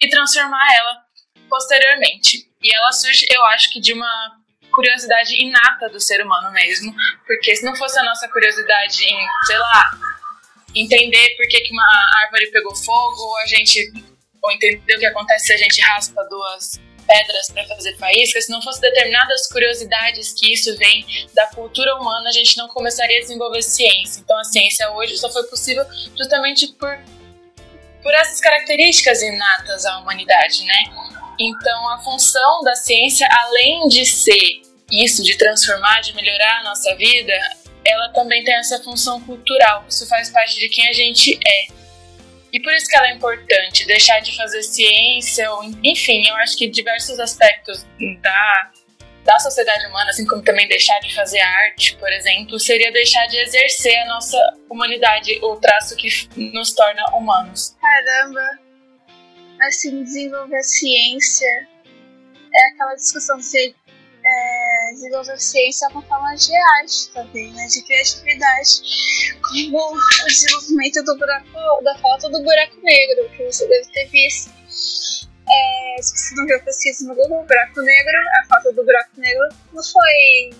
e 0.00 0.08
transformar 0.08 0.74
ela 0.74 1.02
posteriormente. 1.48 2.48
E 2.62 2.74
ela 2.74 2.92
surge, 2.92 3.26
eu 3.30 3.44
acho 3.46 3.70
que 3.72 3.80
de 3.80 3.92
uma 3.92 4.40
curiosidade 4.72 5.34
inata 5.40 5.90
do 5.90 6.00
ser 6.00 6.24
humano 6.24 6.50
mesmo, 6.52 6.94
porque 7.26 7.54
se 7.54 7.64
não 7.64 7.76
fosse 7.76 7.98
a 7.98 8.02
nossa 8.02 8.26
curiosidade 8.28 9.04
em, 9.04 9.26
sei 9.44 9.58
lá, 9.58 9.90
entender 10.74 11.36
por 11.36 11.46
que, 11.48 11.60
que 11.60 11.72
uma 11.72 12.20
árvore 12.24 12.50
pegou 12.50 12.74
fogo, 12.76 13.22
ou 13.22 13.36
a 13.38 13.46
gente 13.46 13.92
ou 14.42 14.50
entender 14.50 14.96
o 14.96 14.98
que 14.98 15.06
acontece 15.06 15.46
se 15.46 15.52
a 15.52 15.56
gente 15.56 15.80
raspa 15.80 16.24
duas 16.24 16.80
pedras 17.06 17.50
para 17.50 17.64
fazer 17.66 17.96
faísca, 17.96 18.40
se 18.40 18.50
não 18.50 18.62
fosse 18.62 18.80
determinadas 18.80 19.46
curiosidades 19.48 20.32
que 20.32 20.52
isso 20.52 20.76
vem 20.76 21.04
da 21.34 21.46
cultura 21.48 21.94
humana, 21.96 22.28
a 22.28 22.32
gente 22.32 22.56
não 22.56 22.68
começaria 22.68 23.18
a 23.18 23.20
desenvolver 23.20 23.62
ciência. 23.62 24.20
Então 24.20 24.38
a 24.38 24.44
ciência 24.44 24.90
hoje 24.92 25.16
só 25.18 25.30
foi 25.30 25.44
possível 25.44 25.84
justamente 26.16 26.68
por 26.74 26.98
por 28.02 28.12
essas 28.14 28.40
características 28.40 29.22
inatas 29.22 29.86
à 29.86 29.98
humanidade, 29.98 30.64
né? 30.64 30.84
Então 31.38 31.88
a 31.90 31.98
função 32.02 32.60
da 32.62 32.74
ciência, 32.74 33.28
além 33.30 33.86
de 33.86 34.04
ser 34.04 34.62
isso, 34.90 35.22
de 35.22 35.38
transformar, 35.38 36.00
de 36.00 36.12
melhorar 36.14 36.60
a 36.60 36.62
nossa 36.64 36.94
vida, 36.96 37.32
ela 37.84 38.08
também 38.10 38.44
tem 38.44 38.54
essa 38.54 38.82
função 38.82 39.20
cultural. 39.22 39.84
Isso 39.88 40.06
faz 40.06 40.30
parte 40.30 40.58
de 40.58 40.68
quem 40.68 40.88
a 40.88 40.92
gente 40.92 41.38
é. 41.46 41.82
E 42.52 42.60
por 42.60 42.72
isso 42.74 42.86
que 42.86 42.96
ela 42.96 43.08
é 43.08 43.14
importante, 43.14 43.86
deixar 43.86 44.20
de 44.20 44.36
fazer 44.36 44.62
ciência, 44.62 45.50
ou, 45.52 45.64
enfim, 45.82 46.28
eu 46.28 46.34
acho 46.36 46.56
que 46.56 46.68
diversos 46.68 47.18
aspectos 47.18 47.86
da, 48.20 48.70
da 49.24 49.38
sociedade 49.38 49.86
humana, 49.86 50.10
assim 50.10 50.26
como 50.26 50.42
também 50.42 50.68
deixar 50.68 50.98
de 51.00 51.14
fazer 51.14 51.40
arte, 51.40 51.96
por 51.96 52.12
exemplo, 52.12 52.60
seria 52.60 52.92
deixar 52.92 53.26
de 53.26 53.38
exercer 53.38 53.96
a 54.00 54.06
nossa 54.06 54.38
humanidade, 54.68 55.38
o 55.42 55.56
traço 55.56 55.96
que 55.96 56.08
nos 56.52 56.74
torna 56.74 57.02
humanos. 57.16 57.74
Caramba! 57.80 58.46
Assim, 59.62 60.02
desenvolver 60.02 60.56
a 60.56 60.62
ciência 60.62 61.68
é 62.54 62.66
aquela 62.74 62.94
discussão 62.96 63.40
se 63.40 63.74
é, 64.24 64.61
desenvolver 64.92 65.38
ciência 65.40 65.86
é 65.86 65.88
uma 65.88 66.02
forma 66.02 66.34
de 66.34 66.54
arte 66.80 67.10
também, 67.12 67.52
né? 67.52 67.66
De 67.66 67.82
criatividade. 67.82 68.82
Como 69.42 69.94
o 69.94 70.26
desenvolvimento 70.26 71.02
do 71.04 71.18
buraco, 71.18 71.84
da 71.84 71.98
foto 71.98 72.28
do 72.30 72.42
buraco 72.42 72.76
negro, 72.82 73.28
que 73.36 73.44
você 73.44 73.66
deve 73.66 73.86
ter 73.92 74.06
visto. 74.08 74.50
É, 75.48 76.02
se 76.02 76.16
você 76.16 76.34
não 76.36 76.46
viu 76.46 76.56
a 76.56 76.60
pesquisa 76.60 77.06
no 77.06 77.14
Google, 77.14 77.44
buraco 77.44 77.80
negro, 77.82 78.12
a 78.40 78.46
foto 78.46 78.72
do 78.74 78.84
buraco 78.84 79.10
negro 79.16 79.48
não 79.72 79.82
foi 79.82 80.50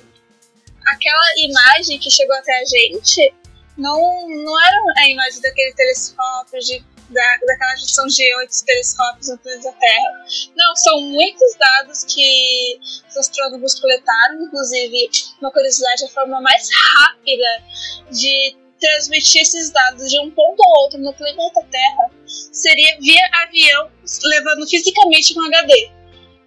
aquela 0.86 1.22
imagem 1.38 1.98
que 1.98 2.10
chegou 2.10 2.36
até 2.36 2.52
a 2.60 2.64
gente 2.64 3.34
não, 3.76 4.28
não 4.28 4.62
era 4.62 4.76
a 4.98 5.08
imagem 5.08 5.40
daquele 5.40 5.72
telescópio, 5.74 6.60
de, 6.60 6.84
da, 7.12 7.36
daquela 7.46 7.76
junção 7.76 8.06
de 8.06 8.34
oito 8.36 8.64
telescópios 8.64 9.28
no 9.28 9.38
planeta 9.38 9.72
Terra. 9.72 10.24
Não, 10.56 10.76
são 10.76 11.00
muitos 11.00 11.56
dados 11.58 12.04
que 12.04 12.78
os 13.08 13.16
astrônomos 13.16 13.78
coletaram, 13.78 14.42
inclusive, 14.42 15.10
uma 15.40 15.50
curiosidade, 15.50 16.04
a 16.04 16.08
forma 16.08 16.40
mais 16.40 16.68
rápida 16.96 17.62
de 18.10 18.56
transmitir 18.80 19.42
esses 19.42 19.70
dados 19.70 20.10
de 20.10 20.18
um 20.18 20.30
ponto 20.30 20.60
ao 20.62 20.82
outro 20.82 20.98
no 20.98 21.14
planeta 21.14 21.64
Terra 21.70 22.10
seria 22.26 22.98
via 23.00 23.22
avião, 23.44 23.90
levando 24.24 24.66
fisicamente 24.66 25.38
um 25.38 25.44
HD. 25.46 25.90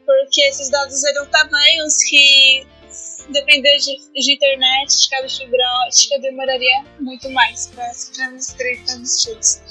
Porque 0.05 0.41
esses 0.41 0.69
dados 0.69 1.03
eram 1.03 1.25
tamanhos 1.27 2.03
que 2.03 2.67
depender 3.29 3.77
de, 3.77 3.95
de 4.13 4.33
internet, 4.33 5.01
de 5.01 5.09
cabo 5.09 5.29
fibra 5.29 5.63
ótica, 5.87 6.19
demoraria 6.19 6.85
muito 6.99 7.29
mais 7.31 7.67
para 7.67 7.91
ser 7.93 8.13
transmitidos. 8.85 9.61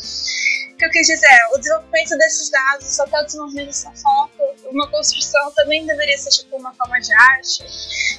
Que 0.84 0.88
eu 0.88 0.90
quis 0.90 1.06
dizer 1.06 1.48
o 1.54 1.58
desenvolvimento 1.58 2.18
desses 2.18 2.50
dados, 2.50 3.00
até 3.00 3.18
o 3.18 3.24
desenvolvimento 3.24 3.66
dessa 3.68 3.90
foto, 3.92 4.42
uma 4.66 4.86
construção 4.90 5.50
também 5.52 5.86
deveria 5.86 6.18
ser 6.18 6.28
tipo 6.28 6.56
uma 6.58 6.74
forma 6.74 7.00
de 7.00 7.10
arte 7.14 7.64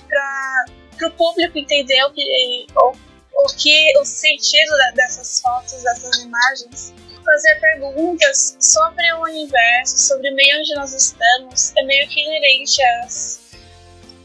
para 0.10 1.08
o 1.08 1.12
público 1.12 1.60
entender 1.60 2.04
o 2.06 2.12
que, 2.12 2.66
o, 2.76 2.92
o 2.92 3.48
que 3.56 3.96
o 4.00 4.04
sentido 4.04 4.72
dessas 4.96 5.42
fotos, 5.42 5.84
dessas 5.84 6.18
imagens. 6.24 6.92
Fazer 7.24 7.60
perguntas 7.60 8.58
sobre 8.60 9.14
o 9.14 9.22
universo, 9.22 10.00
sobre 10.00 10.32
o 10.32 10.36
meio 10.36 10.60
onde 10.60 10.74
nós 10.74 10.92
estamos, 10.92 11.72
é 11.76 11.84
meio 11.84 12.08
que 12.10 12.20
inerente 12.20 12.82
às 12.82 13.42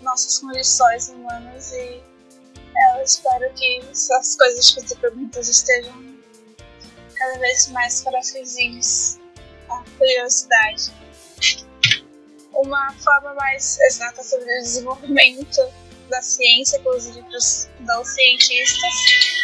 nossas 0.01 0.39
condições 0.39 1.11
humanas 1.11 1.73
e 1.73 2.03
é, 2.75 2.99
eu 2.99 3.05
espero 3.05 3.53
que 3.53 3.81
essas 3.91 4.35
coisas 4.37 4.71
que 4.71 4.81
você 4.81 4.97
perguntas 4.97 5.47
estejam 5.47 6.10
cada 7.21 7.39
vez 7.39 7.69
mais 7.69 8.01
coraçõezinhos 8.01 9.21
a 9.69 9.85
curiosidade. 9.99 10.91
Uma 12.55 12.93
forma 12.95 13.35
mais 13.35 13.79
exata 13.81 14.23
sobre 14.23 14.47
o 14.47 14.63
desenvolvimento 14.63 15.61
da 16.09 16.21
ciência, 16.23 16.79
inclusive 16.79 17.23
para 17.23 17.37
os 17.37 17.69
não 17.81 18.05
cientistas, 18.05 18.93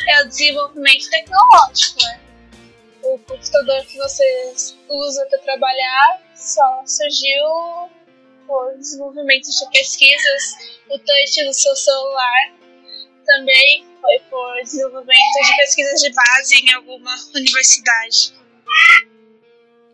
é 0.08 0.22
o 0.22 0.28
desenvolvimento 0.28 1.08
tecnológico. 1.10 2.02
Né? 2.02 2.20
O 3.02 3.18
computador 3.18 3.84
que 3.86 3.98
você 3.98 4.54
usa 4.88 5.26
para 5.26 5.38
trabalhar 5.40 6.22
só 6.34 6.82
surgiu 6.86 7.90
por 8.46 8.74
desenvolvimento 8.78 9.48
de 9.50 9.70
pesquisas, 9.70 10.42
o 10.88 10.98
touch 10.98 11.44
do 11.44 11.52
seu 11.52 11.76
celular 11.76 12.52
também 13.26 13.86
foi 14.06 14.18
por 14.30 14.62
desenvolvimento 14.62 15.42
de 15.44 15.56
pesquisas 15.56 16.00
de 16.00 16.12
base 16.12 16.54
em 16.62 16.72
alguma 16.74 17.14
universidade. 17.34 18.32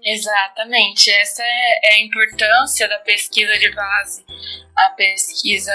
Exatamente, 0.05 1.11
essa 1.11 1.43
é, 1.43 1.81
é 1.85 1.95
a 1.95 2.01
importância 2.01 2.89
da 2.89 2.99
pesquisa 2.99 3.57
de 3.59 3.71
base, 3.71 4.25
a 4.77 4.91
pesquisa 4.91 5.73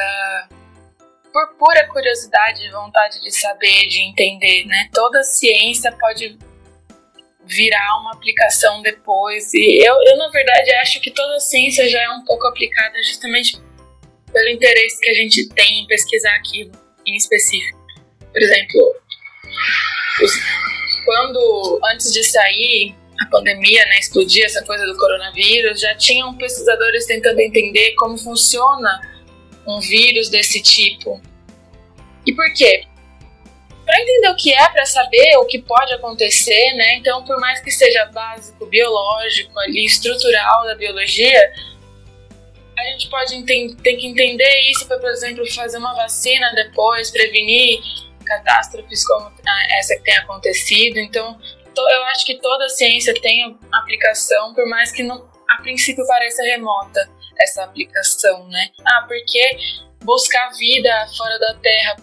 por 1.31 1.55
pura 1.57 1.87
curiosidade 1.87 2.65
e 2.65 2.71
vontade 2.71 3.21
de 3.21 3.31
saber, 3.31 3.87
de 3.87 4.01
entender, 4.01 4.65
né? 4.65 4.89
Toda 4.93 5.23
ciência 5.23 5.91
pode 5.93 6.37
virar 7.45 7.99
uma 8.01 8.13
aplicação 8.13 8.81
depois. 8.81 9.53
E 9.53 9.87
eu, 9.87 9.95
eu, 10.07 10.17
na 10.17 10.29
verdade, 10.29 10.71
acho 10.75 10.99
que 10.99 11.11
toda 11.11 11.39
ciência 11.39 11.87
já 11.87 12.01
é 12.01 12.09
um 12.09 12.25
pouco 12.25 12.47
aplicada 12.47 13.01
justamente 13.03 13.57
pelo 14.31 14.49
interesse 14.49 14.99
que 14.99 15.09
a 15.09 15.13
gente 15.13 15.47
tem 15.49 15.83
em 15.83 15.87
pesquisar 15.87 16.35
aquilo 16.35 16.71
em 17.05 17.15
específico. 17.15 17.86
Por 18.31 18.41
exemplo, 18.41 18.95
quando 21.05 21.79
antes 21.91 22.11
de 22.11 22.23
sair 22.23 22.95
a 23.19 23.25
pandemia, 23.27 23.83
né, 23.85 23.99
explodir 23.99 24.45
essa 24.45 24.63
coisa 24.63 24.85
do 24.85 24.97
coronavírus, 24.97 25.79
já 25.79 25.95
tinham 25.95 26.35
pesquisadores 26.35 27.05
tentando 27.05 27.39
entender 27.39 27.93
como 27.95 28.17
funciona 28.17 29.01
um 29.67 29.79
vírus 29.79 30.29
desse 30.29 30.61
tipo. 30.61 31.21
E 32.25 32.33
por 32.33 32.53
quê? 32.53 32.83
Para 33.85 34.01
entender 34.01 34.29
o 34.29 34.35
que 34.35 34.53
é, 34.53 34.69
para 34.69 34.85
saber 34.85 35.37
o 35.37 35.45
que 35.45 35.59
pode 35.61 35.93
acontecer, 35.93 36.73
né? 36.73 36.95
Então, 36.97 37.23
por 37.23 37.39
mais 37.39 37.59
que 37.61 37.71
seja 37.71 38.05
básico, 38.13 38.65
biológico, 38.65 39.57
ali, 39.59 39.85
estrutural 39.85 40.65
da 40.65 40.75
biologia, 40.75 41.53
a 42.77 42.83
gente 42.91 43.09
pode 43.09 43.43
ter 43.43 43.95
que 43.95 44.07
entender 44.07 44.69
isso 44.69 44.85
para, 44.87 44.99
por 44.99 45.09
exemplo, 45.09 45.43
fazer 45.53 45.77
uma 45.77 45.95
vacina 45.95 46.53
depois, 46.53 47.09
prevenir 47.09 47.79
catástrofes 48.27 49.05
como 49.05 49.31
essa 49.79 49.95
que 49.95 50.03
tem 50.03 50.17
acontecido. 50.17 50.97
Então, 50.99 51.39
eu 51.75 52.03
acho 52.05 52.25
que 52.25 52.39
toda 52.39 52.65
a 52.65 52.69
ciência 52.69 53.13
tem 53.21 53.57
aplicação, 53.71 54.53
por 54.53 54.67
mais 54.67 54.91
que 54.91 55.03
não, 55.03 55.29
a 55.49 55.61
princípio 55.61 56.05
pareça 56.07 56.43
remota 56.43 57.09
essa 57.39 57.63
aplicação, 57.63 58.47
né? 58.47 58.69
Ah, 58.85 59.05
porque 59.07 59.57
buscar 60.03 60.49
vida 60.57 61.07
fora 61.15 61.37
da 61.39 61.53
Terra 61.55 61.95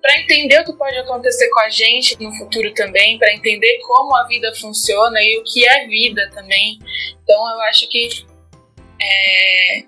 para 0.00 0.20
entender 0.20 0.60
o 0.60 0.64
que 0.64 0.72
pode 0.72 0.98
acontecer 0.98 1.48
com 1.50 1.60
a 1.60 1.70
gente 1.70 2.20
no 2.20 2.34
futuro 2.36 2.74
também, 2.74 3.18
para 3.18 3.32
entender 3.32 3.78
como 3.86 4.16
a 4.16 4.26
vida 4.26 4.52
funciona 4.56 5.22
e 5.22 5.38
o 5.38 5.44
que 5.44 5.66
é 5.66 5.86
vida 5.86 6.28
também. 6.34 6.80
Então, 7.22 7.48
eu 7.48 7.60
acho 7.62 7.88
que 7.88 8.08
é, 9.00 9.84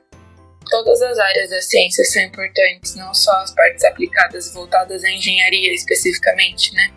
todas 0.74 1.00
as 1.02 1.16
áreas 1.18 1.50
da 1.50 1.62
ciência 1.62 2.04
são 2.04 2.20
importantes, 2.20 2.96
não 2.96 3.14
só 3.14 3.30
as 3.42 3.52
partes 3.52 3.84
aplicadas 3.84 4.52
voltadas 4.52 5.04
à 5.04 5.08
engenharia 5.08 5.72
especificamente, 5.72 6.74
né? 6.74 6.92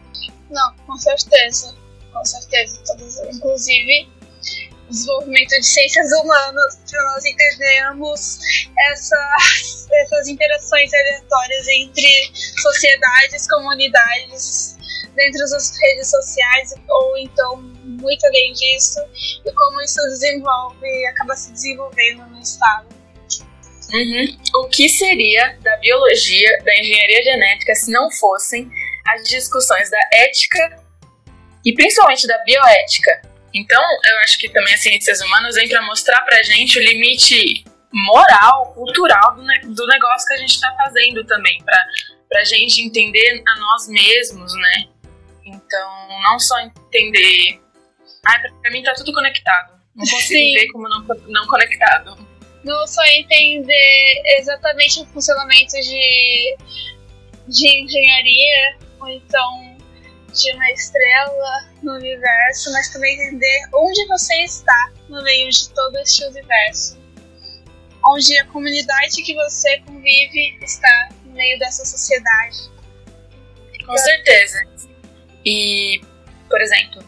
Não, 0.50 0.75
com 0.88 0.98
certeza, 0.98 1.75
com 2.12 2.25
certeza. 2.25 2.81
Todas, 2.88 3.19
inclusive, 3.36 4.10
desenvolvimento 4.89 5.50
de 5.50 5.63
ciências 5.63 6.12
humanas, 6.12 6.79
para 6.89 7.03
nós 7.03 7.24
entendermos 7.24 8.39
essas, 8.89 9.88
essas 9.93 10.27
interações 10.27 10.91
aleatórias 10.91 11.67
entre 11.67 12.31
sociedades, 12.60 13.48
comunidades, 13.48 14.75
dentro 15.15 15.39
das 15.51 15.77
redes 15.77 16.10
sociais, 16.10 16.74
ou 16.89 17.17
então 17.19 17.57
muito 17.84 18.25
além 18.25 18.53
disso, 18.53 19.00
e 19.46 19.51
como 19.51 19.79
isso 19.81 20.01
desenvolve, 20.10 21.05
acaba 21.05 21.36
se 21.36 21.51
desenvolvendo 21.51 22.25
no 22.25 22.41
Estado. 22.41 22.96
Uhum. 23.94 24.38
O 24.56 24.67
que 24.67 24.89
seria 24.89 25.58
da 25.62 25.77
biologia, 25.77 26.58
da 26.63 26.75
engenharia 26.75 27.24
genética, 27.24 27.74
se 27.75 27.91
não 27.91 28.12
fossem 28.12 28.70
as 29.08 29.27
discussões 29.27 29.89
da 29.89 30.00
ética 30.12 30.84
e 31.63 31.74
principalmente 31.74 32.27
da 32.27 32.38
bioética? 32.44 33.22
Então, 33.53 33.82
eu 33.82 34.17
acho 34.20 34.38
que 34.38 34.50
também 34.50 34.74
as 34.74 34.82
ciências 34.82 35.22
humanas 35.22 35.56
vêm 35.56 35.70
para 35.70 35.82
mostrar 35.84 36.22
para 36.22 36.44
gente 36.44 36.77
o 36.77 36.82
limite 36.82 37.63
moral, 37.91 38.74
cultural 38.74 39.36
do, 39.36 39.44
ne 39.44 39.60
do 39.62 39.88
negócio 39.88 40.27
que 40.27 40.34
a 40.34 40.38
gente 40.38 40.53
está 40.53 40.72
fazendo 40.75 41.24
também, 41.25 41.63
para 41.63 42.41
a 42.41 42.44
gente 42.44 42.82
entender 42.82 43.41
a 43.47 43.60
nós 43.60 43.88
mesmos, 43.88 44.54
né? 44.54 44.88
Então, 45.45 46.21
não 46.23 46.38
só 46.38 46.60
entender. 46.60 47.62
Ai, 48.26 48.41
para 48.62 48.71
mim 48.71 48.84
tá 48.84 48.93
tudo 48.93 49.13
conectado. 49.13 49.78
Não 49.95 50.06
consigo 50.06 50.39
Sim. 50.39 50.54
ver 50.54 50.67
como 50.67 50.89
não, 50.89 51.08
não 51.28 51.47
conectado 51.47 52.37
não 52.63 52.88
só 52.88 53.04
entender 53.06 54.22
exatamente 54.38 55.02
o 55.02 55.06
funcionamento 55.08 55.74
de, 55.74 56.58
de 57.48 57.84
engenharia, 57.84 58.78
ou 59.00 59.10
então 59.10 59.78
de 60.34 60.52
uma 60.54 60.72
estrela 60.72 61.70
no 61.82 61.93
universo, 61.93 62.72
mas 62.72 62.91
também 62.91 63.13
entender 63.15 63.62
onde 63.74 64.06
você 64.08 64.36
está 64.43 64.91
no 65.10 65.24
meio 65.24 65.50
de 65.50 65.70
todo 65.70 65.98
este 65.98 66.24
universo. 66.26 66.98
Onde 68.06 68.38
a 68.38 68.46
comunidade 68.46 69.24
que 69.24 69.34
você 69.34 69.80
convive 69.80 70.58
está 70.62 71.10
no 71.26 71.34
meio 71.34 71.58
dessa 71.60 71.84
sociedade. 71.86 72.58
Com 73.86 73.98
certeza. 73.98 74.60
E, 75.46 76.02
por 76.50 76.62
exemplo, 76.62 77.04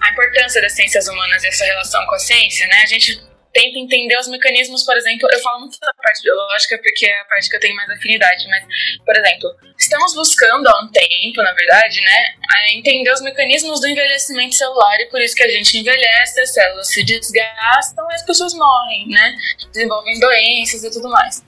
a 0.00 0.10
importância 0.10 0.62
das 0.62 0.72
ciências 0.72 1.08
humanas 1.08 1.42
e 1.42 1.48
essa 1.48 1.64
relação 1.64 2.04
com 2.06 2.14
a 2.14 2.18
ciência, 2.18 2.66
né? 2.68 2.82
A 2.82 2.86
gente 2.86 3.27
tenta 3.58 3.76
entender 3.76 4.16
os 4.16 4.28
mecanismos, 4.28 4.84
por 4.84 4.96
exemplo, 4.96 5.28
eu 5.32 5.40
falo 5.40 5.60
muito 5.60 5.78
da 5.80 5.92
parte 5.94 6.22
biológica 6.22 6.78
porque 6.78 7.06
é 7.06 7.20
a 7.20 7.24
parte 7.24 7.50
que 7.50 7.56
eu 7.56 7.60
tenho 7.60 7.74
mais 7.74 7.90
afinidade, 7.90 8.46
mas, 8.48 8.64
por 9.04 9.16
exemplo, 9.16 9.50
estamos 9.76 10.14
buscando 10.14 10.68
há 10.68 10.84
um 10.84 10.88
tempo, 10.88 11.42
na 11.42 11.52
verdade, 11.52 12.00
né, 12.00 12.24
entender 12.72 13.10
os 13.10 13.20
mecanismos 13.20 13.80
do 13.80 13.88
envelhecimento 13.88 14.54
celular 14.54 15.00
e 15.00 15.06
por 15.06 15.20
isso 15.20 15.34
que 15.34 15.42
a 15.42 15.48
gente 15.48 15.76
envelhece, 15.76 16.40
as 16.40 16.54
células 16.54 16.88
se 16.88 17.02
desgastam 17.02 18.08
e 18.10 18.14
as 18.14 18.24
pessoas 18.24 18.54
morrem, 18.54 19.08
né, 19.08 19.34
desenvolvem 19.72 20.20
doenças 20.20 20.84
e 20.84 20.90
tudo 20.92 21.08
mais. 21.08 21.44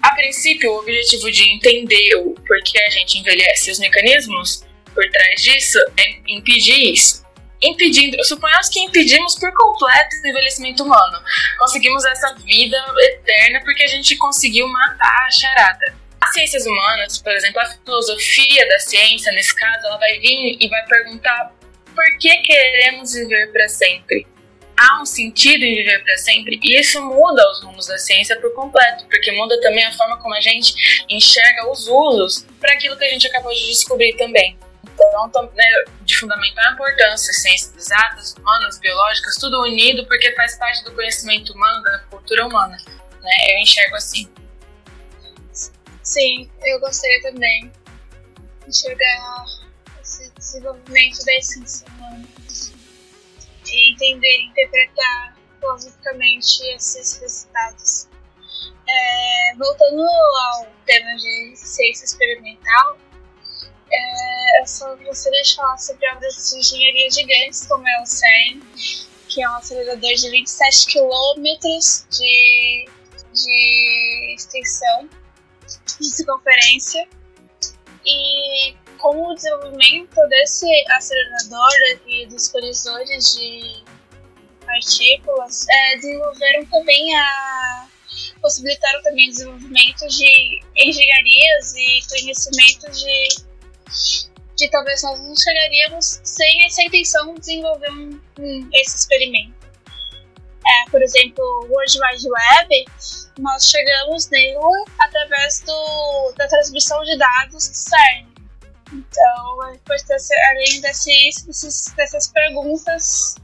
A 0.00 0.14
princípio, 0.14 0.70
o 0.70 0.78
objetivo 0.78 1.30
de 1.32 1.42
entender 1.54 2.14
o 2.18 2.34
porquê 2.46 2.78
a 2.86 2.90
gente 2.90 3.18
envelhece 3.18 3.68
e 3.68 3.72
os 3.72 3.80
mecanismos 3.80 4.64
por 4.94 5.10
trás 5.10 5.42
disso 5.42 5.78
é 5.96 6.32
impedir 6.32 6.92
isso 6.92 7.27
impedindo, 7.62 8.22
suponhamos 8.24 8.68
que 8.68 8.80
impedimos 8.80 9.34
por 9.36 9.52
completo 9.52 10.16
o 10.22 10.28
envelhecimento 10.28 10.84
humano. 10.84 11.18
Conseguimos 11.58 12.04
essa 12.04 12.34
vida 12.34 12.76
eterna 13.00 13.60
porque 13.64 13.82
a 13.82 13.88
gente 13.88 14.16
conseguiu 14.16 14.68
matar 14.68 15.26
a 15.26 15.30
charada. 15.30 15.94
As 16.20 16.32
ciências 16.32 16.66
humanas, 16.66 17.18
por 17.18 17.32
exemplo, 17.32 17.60
a 17.60 17.66
filosofia 17.66 18.68
da 18.68 18.78
ciência, 18.78 19.32
nesse 19.32 19.54
caso, 19.54 19.86
ela 19.86 19.98
vai 19.98 20.18
vir 20.18 20.56
e 20.60 20.68
vai 20.68 20.84
perguntar 20.86 21.52
por 21.94 22.18
que 22.18 22.36
queremos 22.42 23.12
viver 23.12 23.50
para 23.52 23.68
sempre. 23.68 24.26
Há 24.76 25.02
um 25.02 25.06
sentido 25.06 25.64
em 25.64 25.74
viver 25.74 26.04
para 26.04 26.16
sempre 26.18 26.60
e 26.62 26.78
isso 26.78 27.02
muda 27.02 27.50
os 27.50 27.64
rumos 27.64 27.86
da 27.86 27.98
ciência 27.98 28.38
por 28.40 28.54
completo, 28.54 29.06
porque 29.06 29.32
muda 29.32 29.60
também 29.60 29.84
a 29.84 29.92
forma 29.92 30.16
como 30.18 30.34
a 30.34 30.40
gente 30.40 30.72
enxerga 31.08 31.68
os 31.68 31.88
usos 31.88 32.46
para 32.60 32.74
aquilo 32.74 32.96
que 32.96 33.04
a 33.04 33.10
gente 33.10 33.26
acabou 33.26 33.52
de 33.52 33.66
descobrir 33.66 34.16
também. 34.16 34.56
Então, 35.00 35.50
né, 35.54 35.84
de 36.02 36.16
fundamental 36.18 36.72
importância, 36.72 37.32
ciências 37.32 37.76
exatas, 37.76 38.34
humanas, 38.34 38.78
biológicas, 38.78 39.36
tudo 39.36 39.60
unido 39.62 40.06
porque 40.06 40.32
faz 40.34 40.56
parte 40.56 40.84
do 40.84 40.94
conhecimento 40.94 41.52
humano, 41.52 41.82
da 41.82 41.98
cultura 42.10 42.46
humana. 42.46 42.76
Né? 43.20 43.54
Eu 43.54 43.58
enxergo 43.58 43.96
assim. 43.96 44.30
Sim, 46.02 46.50
eu 46.64 46.80
gostaria 46.80 47.22
também 47.22 47.70
de 48.62 48.68
enxergar 48.68 49.44
esse 50.00 50.30
desenvolvimento 50.32 51.24
da 51.24 51.34
essência 51.34 51.86
humana 51.88 52.26
e 53.66 53.92
entender, 53.92 54.40
interpretar 54.42 55.36
filosoficamente 55.60 56.62
esses 56.74 57.20
resultados. 57.20 58.08
É, 58.88 59.54
voltando 59.56 60.02
ao 60.02 60.66
tema 60.86 61.14
de 61.16 61.52
ciência 61.56 62.06
experimental, 62.06 62.98
é, 63.90 64.60
eu 64.60 64.66
só 64.66 64.94
gostaria 64.96 65.42
de 65.42 65.56
falar 65.56 65.78
sobre 65.78 66.10
obras 66.10 66.50
de 66.50 66.58
engenharia 66.58 67.10
gigantes, 67.10 67.66
como 67.66 67.86
é 67.88 68.02
o 68.02 68.06
CERN, 68.06 68.60
que 69.28 69.42
é 69.42 69.48
um 69.48 69.54
acelerador 69.54 70.14
de 70.14 70.30
27 70.30 70.86
quilômetros 70.86 72.06
de, 72.10 72.88
de 73.32 74.34
extensão, 74.34 75.08
de 76.00 76.06
circunferência. 76.06 77.08
E 78.04 78.74
com 78.98 79.30
o 79.30 79.34
desenvolvimento 79.34 80.16
desse 80.28 80.66
acelerador 80.90 81.70
e 82.06 82.26
dos 82.26 82.48
colisores 82.48 83.36
de 83.36 83.84
partículas, 84.64 85.66
é, 85.68 85.96
desenvolveram 85.96 86.64
também 86.66 87.14
a 87.16 87.88
possibilitaram 88.40 89.02
também 89.02 89.28
o 89.28 89.30
desenvolvimento 89.30 90.06
de 90.08 90.60
engenharias 90.76 91.74
e 91.74 92.00
conhecimentos 92.08 93.00
de 93.00 93.47
de 94.56 94.68
talvez 94.70 95.02
nós 95.02 95.20
não 95.20 95.34
chegaríamos 95.36 96.20
sem 96.24 96.66
essa 96.66 96.82
intenção 96.82 97.34
de 97.34 97.40
desenvolver 97.40 97.90
um, 97.90 98.20
um, 98.40 98.70
esse 98.72 98.96
experimento. 98.96 99.56
É, 100.66 100.90
por 100.90 101.00
exemplo, 101.00 101.42
o 101.42 101.72
World 101.72 101.98
Wide 101.98 102.28
Web, 102.28 102.84
nós 103.38 103.70
chegamos 103.70 104.28
nele 104.28 104.58
através 104.98 105.60
do, 105.60 106.32
da 106.36 106.48
transmissão 106.48 107.02
de 107.04 107.16
dados 107.16 107.68
do 107.68 107.74
CERN. 107.74 108.28
Então, 108.92 109.62
a 109.62 109.74
importância, 109.74 110.36
além 110.50 110.80
da 110.80 110.92
ciência, 110.92 111.46
desses, 111.46 111.86
dessas 111.94 112.28
perguntas 112.28 113.34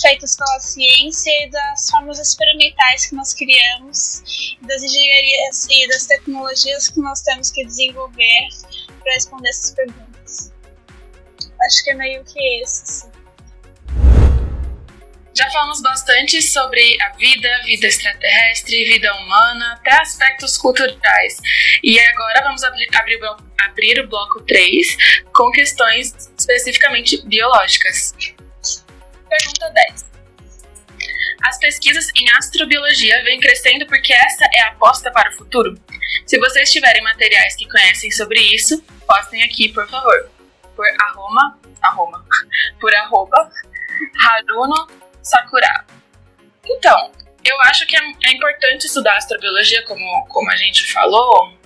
feitas 0.00 0.36
pela 0.36 0.60
ciência 0.60 1.30
e 1.44 1.50
das 1.50 1.90
formas 1.90 2.18
experimentais 2.18 3.06
que 3.06 3.14
nós 3.14 3.34
criamos, 3.34 4.56
das 4.62 4.82
engenharias 4.82 5.66
e 5.68 5.88
das 5.88 6.06
tecnologias 6.06 6.88
que 6.88 7.00
nós 7.00 7.20
temos 7.22 7.50
que 7.50 7.64
desenvolver 7.64 8.48
para 9.00 9.12
responder 9.12 9.48
essas 9.48 9.70
perguntas. 9.72 10.52
Acho 11.66 11.84
que 11.84 11.90
é 11.90 11.94
meio 11.94 12.24
que 12.24 12.62
isso. 12.62 12.82
Assim. 12.82 13.20
Já 15.34 15.48
falamos 15.50 15.80
bastante 15.80 16.42
sobre 16.42 17.00
a 17.02 17.10
vida, 17.16 17.48
vida 17.64 17.86
extraterrestre, 17.86 18.84
vida 18.84 19.14
humana, 19.14 19.74
até 19.74 19.92
aspectos 20.00 20.58
culturais. 20.58 21.38
E 21.82 21.98
agora 21.98 22.42
vamos 22.42 22.62
abrir, 22.62 22.88
abrir, 22.94 23.20
abrir 23.64 24.00
o 24.00 24.08
bloco 24.08 24.42
3 24.42 24.96
com 25.32 25.50
questões 25.52 26.14
especificamente 26.38 27.24
biológicas. 27.26 28.14
Pergunta 29.28 29.70
10. 29.70 30.09
As 31.42 31.58
pesquisas 31.58 32.10
em 32.14 32.24
astrobiologia 32.36 33.22
vêm 33.24 33.40
crescendo 33.40 33.86
porque 33.86 34.12
essa 34.12 34.44
é 34.54 34.62
a 34.62 34.68
aposta 34.68 35.10
para 35.10 35.30
o 35.30 35.34
futuro. 35.34 35.78
Se 36.26 36.38
vocês 36.38 36.70
tiverem 36.70 37.02
materiais 37.02 37.56
que 37.56 37.68
conhecem 37.68 38.10
sobre 38.10 38.40
isso, 38.54 38.82
postem 39.06 39.42
aqui, 39.42 39.68
por 39.70 39.88
favor. 39.88 40.30
Por 40.76 40.86
arroba, 41.00 41.58
arroba, 41.82 42.24
por 42.80 42.94
arroba 42.94 43.50
Haruno 44.18 44.88
Sakura. 45.22 45.84
Então, 46.64 47.12
eu 47.44 47.60
acho 47.62 47.86
que 47.86 47.96
é, 47.96 48.00
é 48.24 48.32
importante 48.32 48.86
estudar 48.86 49.16
astrobiologia, 49.16 49.82
como, 49.84 50.26
como 50.28 50.50
a 50.50 50.56
gente 50.56 50.92
falou 50.92 51.58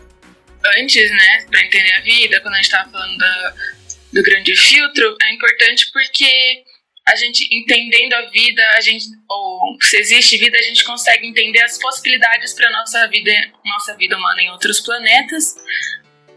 antes, 0.78 1.10
né, 1.10 1.44
para 1.50 1.60
entender 1.64 1.92
a 1.92 2.00
vida, 2.00 2.40
quando 2.40 2.54
a 2.54 2.56
gente 2.56 2.66
estava 2.66 2.90
falando 2.90 3.18
da, 3.18 3.54
do 4.12 4.22
grande 4.22 4.56
filtro, 4.56 5.16
é 5.22 5.34
importante 5.34 5.90
porque 5.92 6.64
a 7.06 7.16
gente 7.16 7.46
entendendo 7.54 8.14
a 8.14 8.22
vida, 8.30 8.62
a 8.76 8.80
gente 8.80 9.06
ou 9.28 9.76
se 9.82 9.96
existe 9.98 10.38
vida, 10.38 10.56
a 10.56 10.62
gente 10.62 10.82
consegue 10.84 11.26
entender 11.26 11.62
as 11.62 11.78
possibilidades 11.78 12.54
para 12.54 12.70
nossa 12.70 13.06
vida, 13.08 13.32
nossa 13.64 13.94
vida 13.94 14.16
humana 14.16 14.40
em 14.40 14.50
outros 14.50 14.80
planetas 14.80 15.54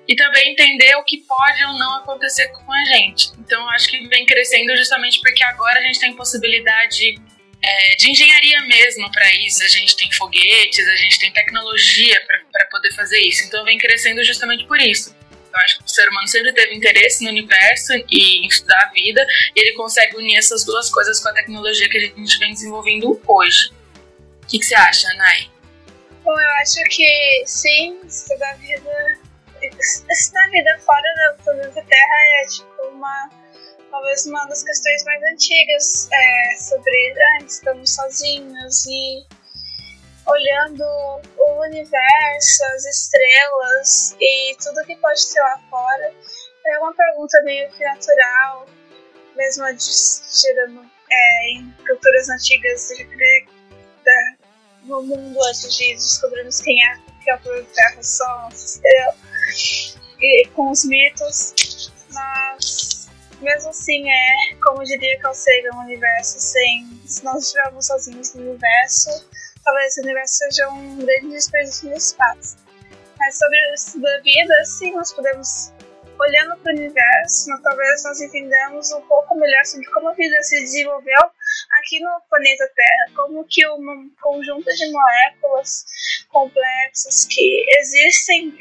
e 0.07 0.15
também 0.15 0.51
entender 0.51 0.95
o 0.95 1.03
que 1.03 1.17
pode 1.19 1.63
ou 1.65 1.73
não 1.73 1.95
acontecer 1.95 2.47
com 2.49 2.71
a 2.71 2.85
gente. 2.85 3.31
Então, 3.39 3.69
acho 3.71 3.89
que 3.89 4.07
vem 4.07 4.25
crescendo 4.25 4.75
justamente 4.75 5.19
porque 5.21 5.43
agora 5.43 5.79
a 5.79 5.81
gente 5.83 5.99
tem 5.99 6.13
possibilidade 6.13 7.15
é, 7.61 7.95
de 7.95 8.11
engenharia 8.11 8.61
mesmo 8.61 9.11
para 9.11 9.33
isso. 9.35 9.63
A 9.63 9.67
gente 9.67 9.95
tem 9.95 10.11
foguetes, 10.13 10.87
a 10.87 10.95
gente 10.95 11.19
tem 11.19 11.31
tecnologia 11.31 12.21
para 12.51 12.65
poder 12.67 12.93
fazer 12.93 13.19
isso. 13.19 13.45
Então, 13.45 13.65
vem 13.65 13.77
crescendo 13.77 14.23
justamente 14.23 14.65
por 14.65 14.79
isso. 14.79 15.16
Eu 15.57 15.63
acho 15.63 15.77
que 15.79 15.85
o 15.85 15.89
ser 15.89 16.07
humano 16.09 16.27
sempre 16.27 16.53
teve 16.53 16.75
interesse 16.75 17.23
no 17.23 17.31
universo 17.31 17.93
e 18.09 18.45
em 18.45 18.47
estudar 18.47 18.79
a 18.83 18.91
vida, 18.91 19.25
e 19.55 19.59
ele 19.59 19.73
consegue 19.73 20.15
unir 20.15 20.37
essas 20.37 20.63
duas 20.63 20.91
coisas 20.91 21.19
com 21.19 21.29
a 21.29 21.33
tecnologia 21.33 21.89
que 21.89 21.97
a 21.97 22.01
gente 22.01 22.39
vem 22.39 22.53
desenvolvendo 22.53 23.19
hoje. 23.27 23.71
O 24.43 24.47
que, 24.47 24.59
que 24.59 24.65
você 24.65 24.75
acha, 24.75 25.07
Nai? 25.15 25.49
Bom, 26.23 26.39
eu 26.39 26.49
acho 26.61 26.83
que 26.89 27.43
sim, 27.45 27.99
estudar 28.05 28.51
a 28.51 28.55
vida. 28.55 29.17
Estudar 30.09 30.45
a 30.45 30.49
vida 30.49 30.79
fora 30.85 31.35
do 31.37 31.43
planeta 31.43 31.81
Terra 31.81 32.15
é 32.41 32.47
tipo 32.47 32.87
uma. 32.93 33.29
Talvez 33.89 34.25
uma 34.27 34.45
das 34.45 34.63
questões 34.63 35.03
mais 35.05 35.23
antigas 35.23 36.09
é, 36.11 36.55
sobre 36.57 37.13
ah, 37.17 37.43
estamos 37.45 37.95
sozinhos 37.95 38.85
e 38.85 39.25
olhando 40.27 40.83
o 41.37 41.61
universo, 41.61 42.63
as 42.75 42.85
estrelas 42.85 44.15
e 44.19 44.55
tudo 44.61 44.85
que 44.85 44.95
pode 44.97 45.33
ter 45.33 45.39
lá 45.39 45.59
fora. 45.69 46.13
É 46.65 46.79
uma 46.79 46.93
pergunta 46.93 47.41
meio 47.43 47.69
que 47.71 47.83
natural, 47.83 48.65
mesmo 49.35 49.65
gerando 50.41 50.85
é, 51.09 51.51
em 51.51 51.73
culturas 51.87 52.29
antigas 52.29 52.89
de, 52.89 53.45
da, 54.03 54.35
no 54.83 55.01
mundo 55.03 55.43
antes 55.43 55.75
de 55.77 55.93
descobrirmos 55.93 56.59
quem 56.61 56.77
é, 56.85 56.97
que 57.23 57.31
é 57.31 57.35
o 57.35 57.39
planeta 57.39 57.69
Terra, 57.73 58.03
Sol, 58.03 58.49
estrela, 58.49 59.15
e 60.19 60.47
com 60.49 60.71
os 60.71 60.83
mitos, 60.83 61.91
mas 62.11 63.07
mesmo 63.39 63.69
assim 63.69 64.09
é, 64.09 64.55
como 64.63 64.83
diria 64.83 65.19
Carl 65.19 65.33
Sagan, 65.33 65.75
um 65.75 65.81
universo 65.81 66.39
sem, 66.39 66.87
se 67.05 67.23
nós 67.23 67.45
estivermos 67.45 67.85
sozinhos 67.85 68.33
no 68.33 68.49
universo, 68.49 69.26
talvez 69.67 69.97
o 69.97 70.01
universo 70.01 70.33
seja 70.35 70.69
um 70.69 70.97
grande 70.97 71.29
desperdício 71.29 71.89
de 71.89 71.97
espaço. 71.97 72.57
Mas 73.19 73.37
sobre 73.37 73.57
o 73.69 73.73
estudo 73.73 74.03
da 74.03 74.19
vida, 74.19 74.65
sim, 74.65 74.93
nós 74.93 75.11
podemos, 75.11 75.73
olhando 76.17 76.57
para 76.59 76.71
o 76.71 76.75
universo, 76.77 77.49
talvez 77.61 78.03
nós 78.05 78.21
entendamos 78.21 78.91
um 78.93 79.01
pouco 79.01 79.35
melhor 79.35 79.65
sobre 79.65 79.85
como 79.87 80.07
a 80.07 80.13
vida 80.13 80.41
se 80.41 80.57
desenvolveu 80.61 81.19
aqui 81.79 81.99
no 81.99 82.21
planeta 82.29 82.71
Terra, 82.73 83.11
como 83.13 83.45
que 83.49 83.67
um 83.67 84.09
conjunto 84.21 84.73
de 84.73 84.89
moléculas 84.89 85.85
complexas 86.29 87.25
que 87.25 87.65
existem, 87.79 88.55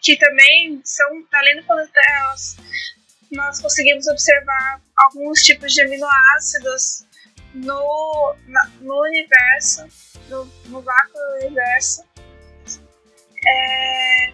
que 0.00 0.16
também 0.16 0.80
são, 0.84 1.08
além 1.32 1.56
do 1.56 1.64
planeta 1.64 1.90
Terra, 1.92 2.28
nós, 2.28 2.56
nós 3.32 3.60
conseguimos 3.60 4.06
observar 4.06 4.80
alguns 4.96 5.42
tipos 5.42 5.72
de 5.72 5.82
aminoácidos 5.82 7.04
no, 7.54 8.34
na, 8.46 8.70
no 8.80 9.02
universo, 9.02 9.86
no, 10.28 10.44
no 10.66 10.82
vácuo 10.82 11.12
do 11.12 11.46
universo. 11.46 12.04
É, 13.44 14.32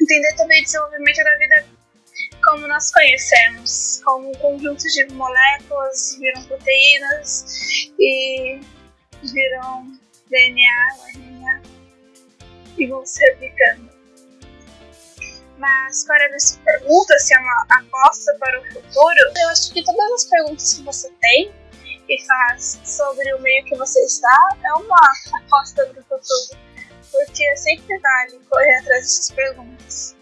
entender 0.00 0.34
também 0.36 0.60
o 0.60 0.64
desenvolvimento 0.64 1.24
da 1.24 1.36
vida 1.36 1.66
como 2.44 2.66
nós 2.66 2.90
conhecemos, 2.92 4.00
como 4.04 4.36
conjuntos 4.38 4.92
de 4.92 5.06
moléculas 5.12 6.16
viram 6.18 6.42
proteínas 6.44 7.90
e 7.98 8.60
viram 9.22 9.98
DNA, 10.30 10.88
RNA 11.14 11.62
e 12.76 12.86
vão 12.86 13.04
se 13.04 13.24
replicando. 13.24 13.88
Mas 15.58 16.04
para 16.04 16.24
a 16.34 16.38
sua 16.38 16.60
pergunta, 16.60 17.18
se 17.18 17.34
é 17.34 17.38
uma 17.38 17.66
aposta 17.70 18.34
para 18.38 18.60
o 18.60 18.64
futuro, 18.72 19.32
eu 19.36 19.48
acho 19.48 19.72
que 19.72 19.84
todas 19.84 20.12
as 20.12 20.24
perguntas 20.26 20.74
que 20.74 20.82
você 20.82 21.10
tem 21.20 21.52
e 22.08 22.26
faz 22.26 22.80
sobre 22.84 23.34
o 23.34 23.40
meio 23.40 23.64
que 23.64 23.76
você 23.76 24.00
está 24.04 24.48
é 24.64 24.72
uma 24.74 25.00
aposta 25.34 25.86
para 25.86 26.00
o 26.00 26.04
futuro, 26.04 26.60
porque 27.10 27.44
é 27.44 27.56
sempre 27.56 27.98
vale 27.98 28.40
correr 28.50 28.78
atrás 28.78 29.02
dessas 29.02 29.30
perguntas. 29.32 30.16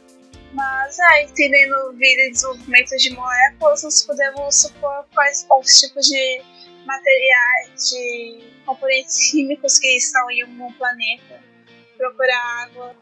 Mas, 0.52 0.98
é, 0.98 1.24
entendendo 1.24 1.92
vida 1.92 2.22
e 2.22 2.30
desenvolvimento 2.30 2.96
de 2.96 3.10
moléculas, 3.10 3.82
nós 3.82 4.02
podemos 4.02 4.62
supor 4.62 5.06
quais 5.12 5.46
os 5.50 5.80
tipos 5.80 6.06
de 6.06 6.42
materiais, 6.86 7.90
de 7.90 8.44
componentes 8.64 9.30
químicos 9.30 9.78
que 9.78 9.96
estão 9.96 10.30
em 10.30 10.44
um 10.44 10.72
planeta, 10.72 11.42
procurar 11.98 12.62
água. 12.64 12.96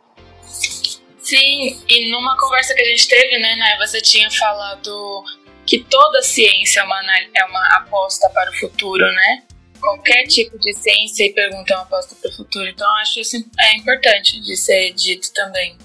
Sim, 1.20 1.82
e 1.88 2.10
numa 2.10 2.36
conversa 2.38 2.74
que 2.74 2.82
a 2.82 2.84
gente 2.84 3.08
teve, 3.08 3.38
né, 3.38 3.56
né 3.56 3.78
você 3.78 4.00
tinha 4.00 4.30
falado 4.30 5.24
que 5.66 5.84
toda 5.84 6.22
ciência 6.22 6.80
é 6.80 6.84
uma, 6.84 7.00
é 7.34 7.44
uma 7.44 7.76
aposta 7.76 8.28
para 8.30 8.50
o 8.50 8.54
futuro, 8.54 9.04
né? 9.12 9.42
Qualquer 9.80 10.26
tipo 10.26 10.58
de 10.58 10.72
ciência 10.74 11.24
e 11.24 11.32
pergunta 11.32 11.72
é 11.72 11.76
uma 11.76 11.84
aposta 11.84 12.14
para 12.16 12.30
o 12.30 12.34
futuro. 12.34 12.68
Então, 12.68 12.88
acho 12.98 13.20
isso 13.20 13.36
é 13.60 13.76
importante 13.76 14.40
de 14.40 14.56
ser 14.56 14.92
dito 14.92 15.32
também. 15.32 15.76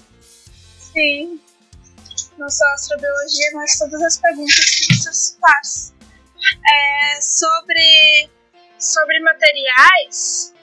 Sim. 0.78 1.40
Não 2.38 2.48
só 2.48 2.64
a 2.64 2.74
astrobiologia, 2.74 3.50
mas 3.54 3.78
todas 3.78 4.02
as 4.02 4.18
perguntas 4.18 4.64
que 4.64 4.94
você 4.94 5.38
faz. 5.38 5.94
É, 6.66 7.20
sobre, 7.20 8.30
sobre 8.78 9.20
materiais, 9.20 10.54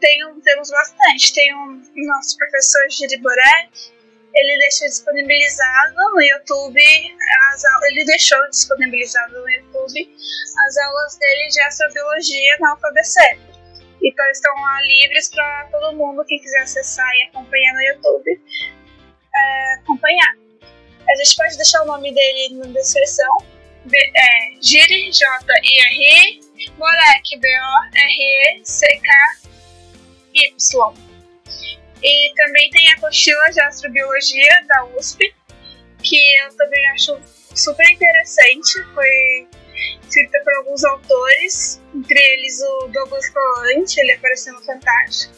tem 0.00 0.26
um, 0.26 0.40
temos 0.40 0.70
bastante. 0.70 1.34
Tem 1.34 1.54
um 1.54 1.82
nosso 2.06 2.36
professor 2.38 2.90
Giri 2.90 3.18
Borek, 3.18 3.93
ele 4.34 4.58
deixou 4.58 4.88
disponibilizado 4.88 5.94
no 5.94 6.20
YouTube, 6.20 6.82
as, 7.52 7.62
ele 7.90 8.04
deixou 8.04 8.38
disponibilizado 8.50 9.32
no 9.32 9.48
YouTube 9.48 10.16
as 10.66 10.76
aulas 10.76 11.16
dele 11.16 11.48
de 11.48 11.60
astrobiologia 11.62 12.56
na 12.60 12.74
UFABC. 12.74 13.20
Então 14.02 14.26
estão 14.30 14.54
lá 14.54 14.82
livres 14.82 15.30
para 15.30 15.68
todo 15.70 15.96
mundo 15.96 16.24
que 16.24 16.38
quiser 16.38 16.62
acessar 16.62 17.10
e 17.16 17.22
acompanhar 17.28 17.72
no 17.74 17.82
YouTube 17.82 18.40
é, 19.34 19.74
acompanhar. 19.74 20.36
A 21.08 21.14
gente 21.16 21.36
pode 21.36 21.56
deixar 21.56 21.82
o 21.82 21.86
nome 21.86 22.12
dele 22.14 22.54
na 22.54 22.66
descrição. 22.68 23.36
B, 23.84 23.96
é, 23.96 24.54
Giri, 24.62 25.10
J-I-R-I, 25.10 26.40
Borek, 26.78 27.36
B-O-R-E-C-K-Y. 27.38 27.84
E 32.04 32.34
também 32.34 32.68
tem 32.68 32.92
a 32.92 32.96
apostila 32.96 33.50
de 33.50 33.60
astrobiologia 33.62 34.62
da 34.68 34.84
USP, 34.96 35.34
que 36.02 36.38
eu 36.40 36.54
também 36.54 36.86
acho 36.90 37.18
super 37.54 37.90
interessante. 37.90 38.84
Foi 38.92 39.48
escrita 40.02 40.38
por 40.44 40.54
alguns 40.56 40.84
autores, 40.84 41.80
entre 41.94 42.20
eles 42.20 42.60
o 42.60 42.88
Douglas 42.88 43.30
Collante, 43.30 43.98
ele 44.00 44.12
apareceu 44.12 44.52
no 44.52 44.62
Fantástico. 44.66 45.32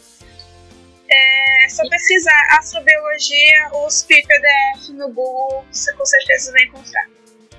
É 1.09 1.69
só 1.69 1.87
pesquisar 1.87 2.57
astrobiologia, 2.59 3.69
USP, 3.85 4.21
PDF 4.27 4.89
no 4.89 5.07
Google, 5.07 5.65
você 5.71 5.93
com 5.93 6.05
certeza 6.05 6.51
vai 6.51 6.63
encontrar. 6.63 7.07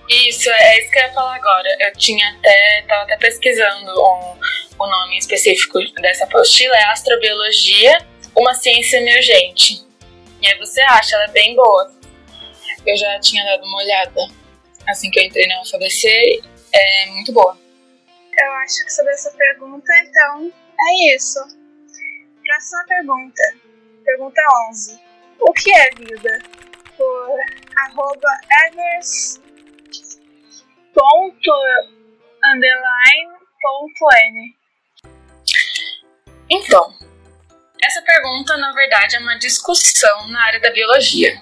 Isso, 0.06 0.50
é 0.50 0.80
isso 0.80 0.90
que 0.90 0.98
eu 0.98 1.02
ia 1.02 1.12
falar 1.14 1.36
agora. 1.36 1.68
Eu 1.80 1.92
tinha 1.96 2.28
até, 2.30 2.84
tava 2.86 3.04
até 3.04 3.16
pesquisando 3.16 3.90
um, 3.90 4.38
o 4.78 4.86
nome 4.86 5.16
específico 5.16 5.78
dessa 6.02 6.24
apostila, 6.24 6.76
é 6.76 6.84
Astrobiologia 6.92 8.06
uma 8.36 8.54
ciência 8.54 8.98
emergente. 8.98 9.86
E 10.40 10.46
aí 10.46 10.58
você 10.58 10.80
acha, 10.82 11.16
ela 11.16 11.24
é 11.24 11.32
bem 11.32 11.54
boa. 11.54 11.92
Eu 12.86 12.96
já 12.96 13.18
tinha 13.20 13.44
dado 13.44 13.64
uma 13.64 13.78
olhada 13.78 14.20
assim 14.88 15.10
que 15.10 15.20
eu 15.20 15.24
entrei 15.24 15.46
na 15.46 15.60
UFABC, 15.62 16.42
é 16.72 17.06
muito 17.06 17.32
boa. 17.32 17.58
Eu 18.38 18.52
acho 18.52 18.84
que 18.84 18.92
sobre 18.92 19.12
essa 19.12 19.30
pergunta, 19.32 19.92
então, 20.02 20.52
é 20.80 21.14
isso. 21.14 21.40
Próxima 22.44 22.84
pergunta. 22.88 23.42
Pergunta 24.04 24.40
11. 24.70 25.00
O 25.40 25.52
que 25.52 25.70
é 25.72 25.90
vida? 25.90 26.38
Por 26.96 27.38
arroba 27.76 28.40
evers 28.66 29.40
ponto 30.94 31.52
underline 32.44 33.38
ponto 33.60 34.06
n. 34.12 34.56
Então, 36.50 36.94
essa 37.82 38.02
pergunta, 38.02 38.56
na 38.56 38.72
verdade, 38.72 39.16
é 39.16 39.18
uma 39.18 39.38
discussão 39.38 40.28
na 40.28 40.44
área 40.44 40.60
da 40.60 40.70
biologia. 40.70 41.40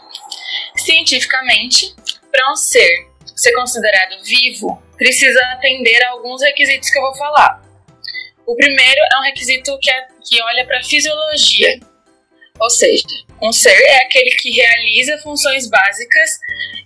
Cientificamente, 0.77 1.94
para 2.31 2.53
um 2.53 2.57
ser 2.57 3.09
ser 3.37 3.53
considerado 3.53 4.22
vivo, 4.25 4.83
precisa 4.96 5.38
atender 5.53 6.03
a 6.05 6.11
alguns 6.11 6.42
requisitos 6.42 6.88
que 6.88 6.99
eu 6.99 7.03
vou 7.03 7.14
falar. 7.14 7.62
O 8.46 8.57
primeiro 8.57 9.01
é 9.12 9.18
um 9.18 9.22
requisito 9.25 9.79
que, 9.81 9.90
é, 9.90 10.07
que 10.25 10.42
olha 10.42 10.64
para 10.64 10.79
a 10.79 10.83
fisiologia, 10.83 11.79
ou 12.59 12.70
seja, 12.70 13.05
um 13.42 13.53
ser 13.53 13.79
é 13.79 14.05
aquele 14.05 14.31
que 14.31 14.51
realiza 14.51 15.18
funções 15.18 15.68
básicas 15.68 16.38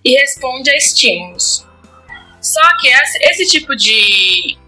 e 0.05 0.19
responde 0.19 0.71
a 0.71 0.77
estímulos. 0.77 1.65
Só 2.41 2.61
que 2.81 2.89
esse 3.29 3.47
tipo 3.47 3.77
de, 3.77 4.59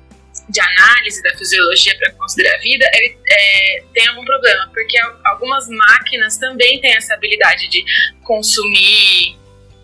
de 0.49 0.61
análise 0.61 1.23
da 1.23 1.31
fisiologia 1.37 1.97
para 1.99 2.13
considerar 2.13 2.57
a 2.57 2.59
vida 2.59 2.85
ele, 2.95 3.19
é, 3.29 3.85
tem 3.95 4.07
algum 4.09 4.25
problema, 4.25 4.69
porque 4.73 4.97
algumas 5.25 5.69
máquinas 5.69 6.37
também 6.37 6.81
têm 6.81 6.95
essa 6.95 7.15
habilidade 7.15 7.69
de 7.69 7.85
consumir 8.23 9.37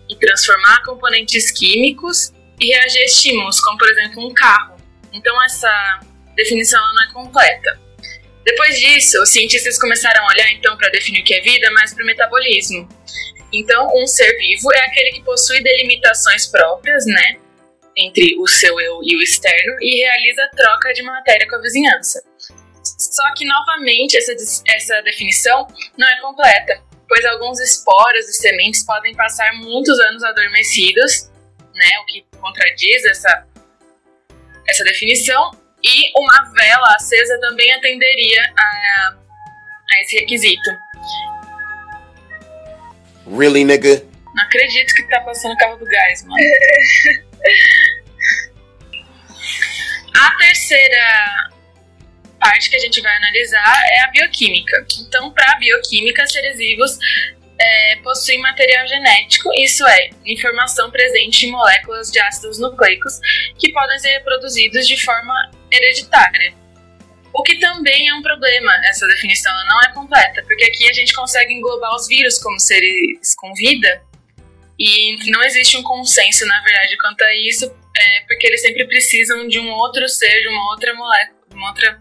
e 0.09 0.15
transformar 0.19 0.83
componentes 0.83 1.51
químicos 1.51 2.33
e 2.59 2.67
reagir 2.67 2.99
a 2.99 3.05
estímulos, 3.05 3.59
como 3.61 3.77
por 3.77 3.89
exemplo 3.89 4.27
um 4.27 4.33
carro. 4.33 4.75
Então 5.13 5.43
essa 5.43 5.99
definição 6.35 6.81
não 6.93 7.03
é 7.03 7.13
completa. 7.13 7.79
Depois 8.43 8.79
disso, 8.79 9.21
os 9.21 9.29
cientistas 9.29 9.79
começaram 9.79 10.23
a 10.23 10.27
olhar 10.29 10.51
então 10.53 10.75
para 10.77 10.89
definir 10.89 11.21
o 11.21 11.23
que 11.23 11.33
é 11.33 11.41
vida, 11.41 11.69
mais 11.71 11.93
para 11.93 12.03
o 12.03 12.07
metabolismo. 12.07 12.87
Então, 13.51 13.87
um 13.95 14.07
ser 14.07 14.31
vivo 14.37 14.71
é 14.73 14.79
aquele 14.81 15.11
que 15.11 15.23
possui 15.23 15.61
delimitações 15.61 16.47
próprias, 16.47 17.05
né, 17.05 17.39
entre 17.99 18.35
o 18.39 18.47
seu 18.47 18.79
eu 18.79 18.99
e 19.03 19.15
o 19.15 19.21
externo 19.21 19.75
e 19.81 19.99
realiza 19.99 20.49
troca 20.55 20.93
de 20.93 21.01
matéria 21.03 21.47
com 21.47 21.55
a 21.55 21.61
vizinhança. 21.61 22.23
Só 22.83 23.33
que, 23.33 23.45
novamente, 23.45 24.17
essa, 24.17 24.33
essa 24.67 25.01
definição 25.03 25.67
não 25.97 26.07
é 26.07 26.21
completa, 26.21 26.81
pois 27.07 27.25
alguns 27.25 27.59
esporos 27.59 28.27
e 28.29 28.33
sementes 28.33 28.85
podem 28.85 29.15
passar 29.15 29.51
muitos 29.53 29.99
anos 29.99 30.23
adormecidos, 30.23 31.29
né, 31.73 31.89
o 32.01 32.05
que 32.05 32.25
contradiz 32.39 33.05
essa, 33.05 33.47
essa 34.67 34.83
definição, 34.83 35.51
e 35.83 36.11
uma 36.19 36.51
vela 36.53 36.95
acesa 36.95 37.39
também 37.39 37.71
atenderia 37.73 38.43
a, 38.57 39.15
a 39.93 40.01
esse 40.01 40.17
requisito. 40.19 40.71
Really, 43.37 43.63
nigga? 43.63 44.03
Não 44.35 44.43
acredito 44.43 44.93
que 44.93 45.03
tá 45.03 45.21
passando 45.21 45.53
o 45.53 45.57
carro 45.57 45.77
do 45.77 45.85
gás, 45.85 46.25
mano. 46.25 46.43
a 50.15 50.31
terceira 50.37 51.49
parte 52.39 52.69
que 52.69 52.75
a 52.75 52.79
gente 52.79 53.01
vai 53.01 53.15
analisar 53.17 53.83
é 53.91 54.01
a 54.01 54.07
bioquímica. 54.07 54.85
Então, 55.01 55.31
para 55.31 55.51
a 55.51 55.55
bioquímica, 55.59 56.25
seres 56.27 56.57
vivos 56.57 56.97
é, 57.59 57.97
possuem 57.97 58.39
material 58.39 58.87
genético, 58.87 59.51
isso 59.55 59.85
é, 59.85 60.09
informação 60.25 60.89
presente 60.89 61.45
em 61.45 61.51
moléculas 61.51 62.09
de 62.11 62.19
ácidos 62.19 62.57
nucleicos 62.57 63.19
que 63.57 63.71
podem 63.71 63.99
ser 63.99 64.13
reproduzidos 64.13 64.87
de 64.87 65.03
forma 65.03 65.33
hereditária. 65.71 66.53
O 67.33 67.43
que 67.43 67.59
também 67.59 68.07
é 68.09 68.13
um 68.13 68.21
problema, 68.21 68.71
essa 68.87 69.05
definição 69.07 69.53
não 69.67 69.81
é 69.81 69.93
completa, 69.93 70.41
porque 70.43 70.63
aqui 70.63 70.89
a 70.89 70.93
gente 70.93 71.13
consegue 71.13 71.53
englobar 71.53 71.93
os 71.95 72.07
vírus 72.07 72.39
como 72.39 72.59
seres 72.59 73.35
com 73.35 73.53
vida 73.53 74.01
e 74.79 75.29
não 75.29 75.43
existe 75.43 75.75
um 75.75 75.83
consenso, 75.83 76.45
na 76.45 76.61
verdade, 76.61 76.97
quanto 76.97 77.21
a 77.21 77.35
isso, 77.35 77.65
é, 77.65 78.21
porque 78.21 78.47
eles 78.47 78.61
sempre 78.61 78.87
precisam 78.87 79.47
de 79.47 79.59
um 79.59 79.69
outro 79.71 80.07
ser, 80.07 80.41
de 80.41 80.47
uma 80.47 80.71
outra 80.71 80.93
molécula, 80.93 81.39
de 81.49 81.55
uma 81.55 81.67
outra 81.67 81.97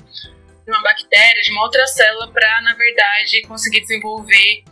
de 0.68 0.72
uma 0.72 0.82
bactéria, 0.82 1.40
de 1.40 1.50
uma 1.50 1.62
outra 1.62 1.86
célula 1.86 2.30
para, 2.30 2.60
na 2.60 2.74
verdade, 2.74 3.40
conseguir 3.48 3.80
desenvolver 3.80 4.62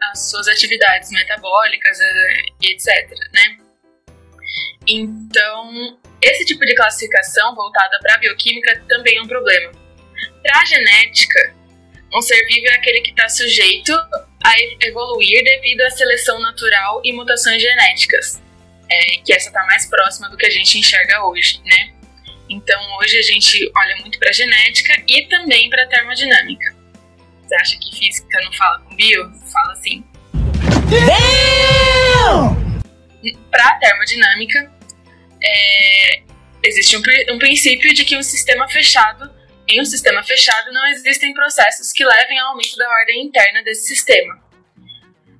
as 0.00 0.30
suas 0.30 0.46
atividades 0.46 1.10
metabólicas 1.10 2.00
eh, 2.00 2.42
e 2.62 2.72
etc, 2.72 3.10
né? 3.32 3.56
Então, 4.86 5.98
esse 6.20 6.44
tipo 6.44 6.64
de 6.64 6.74
classificação 6.76 7.56
voltada 7.56 7.98
para 8.00 8.14
a 8.14 8.18
bioquímica 8.18 8.84
também 8.88 9.16
é 9.16 9.22
um 9.22 9.26
problema. 9.26 9.72
Para 10.42 10.60
a 10.60 10.64
genética, 10.64 11.54
um 12.14 12.22
ser 12.22 12.46
vivo 12.46 12.68
é 12.68 12.74
aquele 12.74 13.00
que 13.00 13.10
está 13.10 13.28
sujeito 13.28 13.92
a 14.44 14.86
evoluir 14.86 15.44
devido 15.44 15.80
à 15.82 15.90
seleção 15.90 16.40
natural 16.40 17.00
e 17.04 17.12
mutações 17.12 17.60
genéticas, 17.60 18.42
é, 18.90 19.16
que 19.18 19.32
essa 19.32 19.48
está 19.48 19.64
mais 19.64 19.86
próxima 19.86 20.28
do 20.28 20.36
que 20.36 20.46
a 20.46 20.50
gente 20.50 20.78
enxerga 20.78 21.24
hoje, 21.24 21.60
né? 21.64 21.92
Então, 22.48 22.80
hoje 22.98 23.16
a 23.18 23.22
gente 23.22 23.70
olha 23.74 23.96
muito 23.98 24.18
para 24.18 24.28
a 24.28 24.32
genética 24.32 24.92
e 25.08 25.26
também 25.26 25.70
para 25.70 25.84
a 25.84 25.86
termodinâmica. 25.86 26.74
Você 27.42 27.54
acha 27.54 27.78
que 27.78 27.96
física 27.96 28.40
não 28.44 28.52
fala 28.52 28.78
com 28.80 28.94
bio? 28.94 29.30
Fala 29.52 29.74
sim. 29.76 30.04
Para 33.50 33.68
a 33.68 33.78
termodinâmica, 33.78 34.70
é, 35.42 36.22
existe 36.62 36.96
um, 36.96 37.02
um 37.34 37.38
princípio 37.38 37.94
de 37.94 38.04
que 38.04 38.16
um 38.16 38.22
sistema 38.22 38.68
fechado, 38.68 39.30
em 39.68 39.80
um 39.80 39.84
sistema 39.84 40.22
fechado, 40.22 40.72
não 40.72 40.86
existem 40.88 41.32
processos 41.32 41.92
que 41.92 42.04
levem 42.04 42.38
ao 42.38 42.50
aumento 42.50 42.76
da 42.76 42.88
ordem 42.88 43.26
interna 43.26 43.62
desse 43.62 43.86
sistema. 43.86 44.42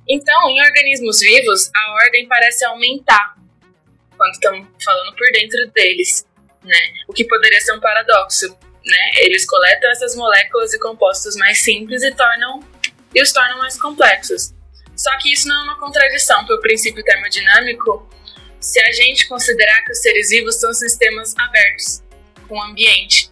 Então, 0.08 0.50
em 0.50 0.62
organismos 0.62 1.20
vivos, 1.20 1.70
a 1.74 1.92
ordem 2.04 2.26
parece 2.26 2.64
aumentar 2.64 3.36
quando 4.16 4.32
estamos 4.34 4.68
falando 4.84 5.16
por 5.16 5.26
dentro 5.32 5.66
deles, 5.72 6.26
né? 6.62 6.78
O 7.08 7.12
que 7.12 7.24
poderia 7.24 7.60
ser 7.60 7.72
um 7.72 7.80
paradoxo, 7.80 8.48
né? 8.84 9.10
Eles 9.16 9.44
coletam 9.44 9.90
essas 9.90 10.14
moléculas 10.14 10.72
e 10.72 10.78
compostos 10.78 11.36
mais 11.36 11.58
simples 11.58 12.02
e 12.02 12.12
tornam 12.14 12.60
e 13.14 13.22
os 13.22 13.32
tornam 13.32 13.58
mais 13.58 13.80
complexos. 13.80 14.54
Só 14.96 15.16
que 15.18 15.32
isso 15.32 15.48
não 15.48 15.60
é 15.60 15.64
uma 15.64 15.78
contradição 15.78 16.46
pelo 16.46 16.60
princípio 16.60 17.02
termodinâmico 17.02 18.08
se 18.60 18.80
a 18.80 18.92
gente 18.92 19.26
considerar 19.26 19.82
que 19.84 19.92
os 19.92 19.98
seres 19.98 20.28
vivos 20.30 20.56
são 20.56 20.72
sistemas 20.72 21.34
abertos 21.36 22.02
com 22.48 22.56
o 22.56 22.62
ambiente. 22.62 23.31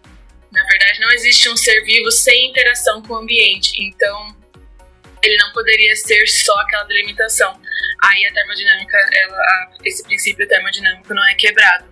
Na 0.53 0.65
verdade, 0.65 1.01
não 1.01 1.11
existe 1.13 1.49
um 1.49 1.57
ser 1.57 1.81
vivo 1.85 2.11
sem 2.11 2.51
interação 2.51 3.03
com 3.03 3.15
o 3.15 3.17
ambiente, 3.17 3.73
então 3.83 4.37
ele 5.23 5.37
não 5.39 5.53
poderia 5.53 5.95
ser 5.97 6.27
só 6.27 6.59
aquela 6.61 6.85
delimitação. 6.85 7.61
Aí 8.03 8.27
a 8.27 8.33
termodinâmica, 8.33 8.97
ela, 9.13 9.71
esse 9.85 10.03
princípio 10.03 10.49
termodinâmico 10.49 11.13
não 11.15 11.27
é 11.29 11.35
quebrado. 11.35 11.85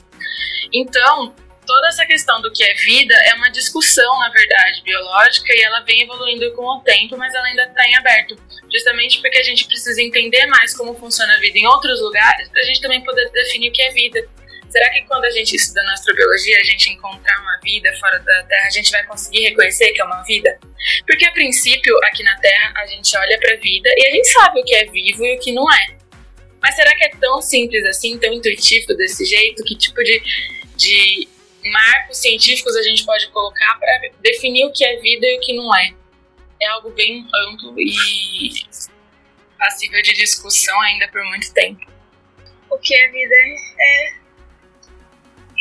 Então, 0.72 1.34
toda 1.66 1.88
essa 1.88 2.06
questão 2.06 2.40
do 2.40 2.50
que 2.50 2.64
é 2.64 2.74
vida 2.74 3.14
é 3.26 3.34
uma 3.34 3.50
discussão, 3.50 4.18
na 4.18 4.30
verdade, 4.30 4.82
biológica 4.82 5.54
e 5.54 5.60
ela 5.60 5.80
vem 5.80 6.02
evoluindo 6.02 6.50
com 6.54 6.64
o 6.64 6.80
tempo, 6.80 7.16
mas 7.16 7.34
ela 7.34 7.46
ainda 7.46 7.64
está 7.64 7.86
em 7.86 7.96
aberto. 7.96 8.36
Justamente 8.72 9.20
porque 9.20 9.38
a 9.38 9.42
gente 9.42 9.66
precisa 9.66 10.02
entender 10.02 10.46
mais 10.46 10.74
como 10.74 10.94
funciona 10.94 11.34
a 11.34 11.38
vida 11.38 11.58
em 11.58 11.66
outros 11.66 12.00
lugares 12.00 12.48
para 12.48 12.62
a 12.62 12.64
gente 12.64 12.80
também 12.80 13.02
poder 13.04 13.30
definir 13.30 13.68
o 13.68 13.72
que 13.72 13.82
é 13.82 13.92
vida. 13.92 14.26
Será 14.70 14.90
que 14.90 15.02
quando 15.02 15.24
a 15.24 15.30
gente 15.30 15.56
estuda 15.56 15.82
na 15.82 15.94
astrobiologia, 15.94 16.58
a 16.58 16.64
gente 16.64 16.90
encontrar 16.90 17.40
uma 17.40 17.58
vida 17.62 17.92
fora 17.98 18.18
da 18.18 18.42
Terra, 18.44 18.66
a 18.66 18.70
gente 18.70 18.90
vai 18.90 19.04
conseguir 19.06 19.40
reconhecer 19.40 19.92
que 19.92 20.00
é 20.00 20.04
uma 20.04 20.22
vida? 20.22 20.58
Porque 21.06 21.24
a 21.24 21.32
princípio, 21.32 21.96
aqui 22.04 22.22
na 22.22 22.36
Terra, 22.38 22.74
a 22.76 22.86
gente 22.86 23.16
olha 23.16 23.38
para 23.38 23.54
a 23.54 23.56
vida 23.56 23.88
e 23.96 24.06
a 24.06 24.10
gente 24.10 24.28
sabe 24.28 24.60
o 24.60 24.64
que 24.64 24.74
é 24.74 24.84
vivo 24.86 25.24
e 25.24 25.36
o 25.36 25.40
que 25.40 25.52
não 25.52 25.70
é. 25.72 25.96
Mas 26.60 26.74
será 26.74 26.94
que 26.94 27.04
é 27.04 27.10
tão 27.10 27.40
simples 27.40 27.84
assim, 27.86 28.18
tão 28.18 28.32
intuitivo 28.32 28.94
desse 28.94 29.24
jeito? 29.24 29.64
Que 29.64 29.76
tipo 29.76 30.02
de, 30.02 30.22
de 30.76 31.28
marcos 31.64 32.18
científicos 32.18 32.76
a 32.76 32.82
gente 32.82 33.04
pode 33.04 33.28
colocar 33.28 33.78
para 33.78 34.10
definir 34.20 34.66
o 34.66 34.72
que 34.72 34.84
é 34.84 34.96
vida 34.96 35.26
e 35.26 35.38
o 35.38 35.40
que 35.40 35.54
não 35.54 35.74
é. 35.76 35.94
É 36.60 36.66
algo 36.68 36.90
bem 36.90 37.26
amplo 37.34 37.74
e 37.80 38.50
passível 39.58 40.02
de 40.02 40.12
discussão 40.14 40.80
ainda 40.82 41.08
por 41.08 41.22
muito 41.24 41.52
tempo. 41.52 41.80
O 42.70 42.78
que 42.78 42.94
é 42.94 43.08
vida 43.08 43.34
é, 43.80 44.12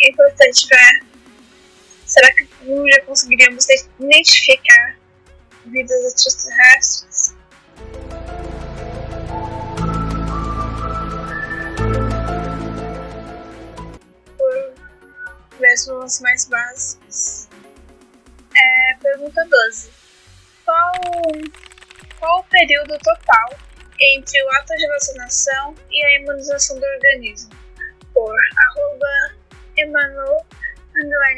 é 0.01 0.09
importante 0.09 0.67
para. 0.67 1.07
Será 2.05 2.33
que 2.33 2.47
já 2.91 3.01
conseguiríamos 3.01 3.65
identificar 3.99 4.97
vidas 5.65 6.13
extraterrestres? 6.13 7.35
mesmos 15.59 16.19
mais 16.21 16.47
básicos. 16.47 17.47
É, 18.55 18.97
pergunta 19.01 19.45
12. 19.45 19.91
Qual, 20.65 20.91
qual 22.19 22.39
o 22.39 22.43
período 22.45 22.97
total 22.99 23.49
entre 23.99 24.43
o 24.43 24.49
ato 24.55 24.75
de 24.75 24.87
vacinação 24.87 25.75
e 25.91 26.05
a 26.05 26.19
imunização 26.19 26.79
do 26.79 26.85
organismo? 26.85 27.51
Por 28.13 28.35
arroba 28.57 29.35
Emmanuel 29.77 30.45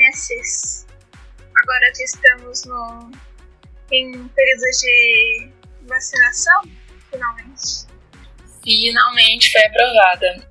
Assis. 0.10 0.86
Agora 1.62 1.92
que 1.96 2.04
estamos 2.04 2.66
no, 2.66 3.12
em 3.92 4.28
período 4.30 4.64
de 4.80 5.52
vacinação, 5.88 6.62
finalmente. 7.12 7.88
Finalmente 8.64 9.52
foi 9.52 9.66
aprovada. 9.66 10.50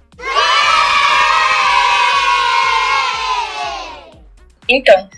Então, 4.68 5.08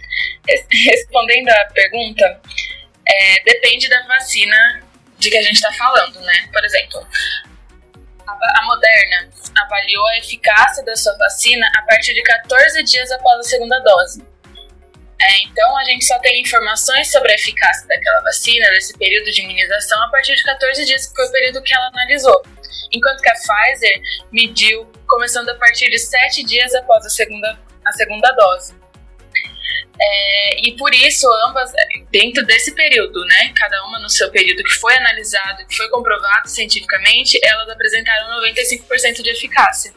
respondendo 0.86 1.48
à 1.48 1.64
pergunta, 1.66 2.40
é, 3.08 3.42
depende 3.42 3.88
da 3.88 4.06
vacina 4.06 4.82
de 5.18 5.28
que 5.28 5.36
a 5.36 5.42
gente 5.42 5.56
está 5.56 5.72
falando, 5.72 6.20
né? 6.20 6.48
Por 6.52 6.64
exemplo, 6.64 7.06
a, 8.26 8.32
a 8.32 8.64
Moderna 8.64 9.30
avaliou 9.56 10.06
a 10.08 10.18
eficácia 10.18 10.84
da 10.84 10.96
sua 10.96 11.16
vacina 11.16 11.66
a 11.76 11.82
partir 11.82 12.14
de 12.14 12.22
14 12.22 12.82
dias 12.84 13.10
após 13.12 13.40
a 13.40 13.42
segunda 13.42 13.78
dose. 13.80 14.24
É, 15.20 15.42
então, 15.42 15.76
a 15.76 15.84
gente 15.84 16.04
só 16.06 16.18
tem 16.20 16.40
informações 16.40 17.10
sobre 17.12 17.30
a 17.32 17.34
eficácia 17.34 17.86
daquela 17.86 18.20
vacina, 18.22 18.70
desse 18.70 18.96
período 18.96 19.30
de 19.30 19.42
imunização, 19.42 20.02
a 20.02 20.08
partir 20.08 20.34
de 20.34 20.42
14 20.42 20.84
dias, 20.86 21.06
que 21.06 21.14
foi 21.14 21.26
o 21.26 21.32
período 21.32 21.62
que 21.62 21.74
ela 21.74 21.88
analisou. 21.88 22.42
Enquanto 22.90 23.20
que 23.20 23.28
a 23.28 23.34
Pfizer 23.34 24.00
mediu 24.32 24.90
começando 25.06 25.50
a 25.50 25.54
partir 25.56 25.90
de 25.90 25.98
7 25.98 26.42
dias 26.44 26.74
após 26.74 27.04
a 27.04 27.10
segunda, 27.10 27.60
a 27.84 27.92
segunda 27.92 28.32
dose. 28.32 28.79
É, 29.98 30.66
e 30.66 30.76
por 30.76 30.94
isso, 30.94 31.26
ambas, 31.48 31.70
dentro 32.10 32.44
desse 32.46 32.74
período, 32.74 33.24
né, 33.26 33.52
cada 33.54 33.84
uma 33.84 33.98
no 33.98 34.08
seu 34.08 34.30
período 34.30 34.64
que 34.64 34.74
foi 34.74 34.94
analisado, 34.96 35.66
que 35.66 35.76
foi 35.76 35.88
comprovado 35.90 36.48
cientificamente, 36.48 37.38
elas 37.42 37.68
apresentaram 37.68 38.40
95% 38.42 39.22
de 39.22 39.30
eficácia 39.30 39.92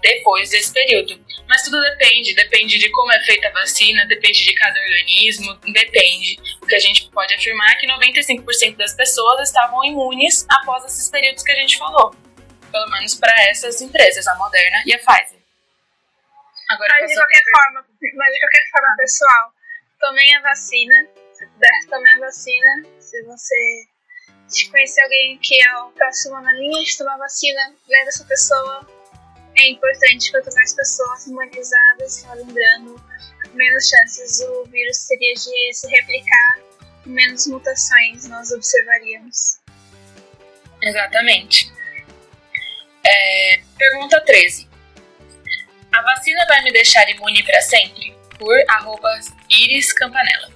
depois 0.00 0.50
desse 0.50 0.72
período. 0.72 1.18
Mas 1.48 1.62
tudo 1.62 1.80
depende, 1.80 2.34
depende 2.34 2.78
de 2.78 2.90
como 2.90 3.10
é 3.12 3.20
feita 3.24 3.48
a 3.48 3.52
vacina, 3.52 4.06
depende 4.06 4.44
de 4.44 4.54
cada 4.54 4.78
organismo, 4.78 5.58
depende. 5.72 6.38
O 6.62 6.66
que 6.66 6.74
a 6.74 6.78
gente 6.78 7.08
pode 7.10 7.34
afirmar 7.34 7.72
é 7.72 7.74
que 7.76 7.86
95% 7.86 8.76
das 8.76 8.94
pessoas 8.94 9.48
estavam 9.48 9.84
imunes 9.84 10.46
após 10.48 10.84
esses 10.84 11.10
períodos 11.10 11.42
que 11.42 11.52
a 11.52 11.56
gente 11.56 11.78
falou. 11.78 12.14
Pelo 12.70 12.90
menos 12.90 13.14
para 13.14 13.34
essas 13.44 13.80
empresas, 13.80 14.26
a 14.26 14.34
Moderna 14.36 14.82
e 14.86 14.94
a 14.94 14.98
Pfizer. 14.98 15.37
Agora, 16.70 16.94
mas, 17.00 17.08
de 17.08 17.14
qualquer 17.14 17.42
forma, 17.50 17.86
mas 18.14 18.32
de 18.32 18.40
qualquer 18.40 18.70
forma, 18.70 18.96
pessoal, 18.96 19.54
tomem 20.00 20.36
a 20.36 20.42
vacina. 20.42 21.08
Se 21.32 21.46
puder, 21.46 21.86
tomem 21.88 22.14
a 22.14 22.18
vacina. 22.18 22.82
Se 22.98 23.22
você 23.24 23.86
conhecer 24.70 25.02
alguém 25.02 25.38
que 25.38 25.62
é 25.62 25.76
o 25.78 25.90
próximo 25.92 26.40
na 26.40 26.52
linha 26.52 26.84
de 26.84 26.98
tomar 26.98 27.16
vacina, 27.18 27.74
leve 27.86 28.08
essa 28.08 28.24
pessoa 28.24 28.86
é 29.58 29.70
importante 29.70 30.30
quanto 30.30 30.54
mais 30.54 30.72
pessoas 30.74 31.26
imunizadas, 31.26 32.24
lembrando, 32.34 33.02
menos 33.54 33.88
chances 33.88 34.40
o 34.40 34.64
vírus 34.66 35.06
teria 35.06 35.34
de 35.34 35.74
se 35.74 35.88
replicar, 35.88 36.60
menos 37.04 37.46
mutações 37.48 38.28
nós 38.28 38.50
observaríamos. 38.52 39.58
Exatamente. 40.80 41.72
É, 43.04 43.60
pergunta 43.76 44.20
13. 44.20 44.67
A 45.98 46.02
vacina 46.02 46.46
vai 46.46 46.62
me 46.62 46.72
deixar 46.72 47.10
imune 47.10 47.42
para 47.42 47.60
sempre? 47.60 48.16
Por 48.38 48.56
arroba 48.68 49.18
Iris 49.50 49.92
Campanella. 49.92 50.52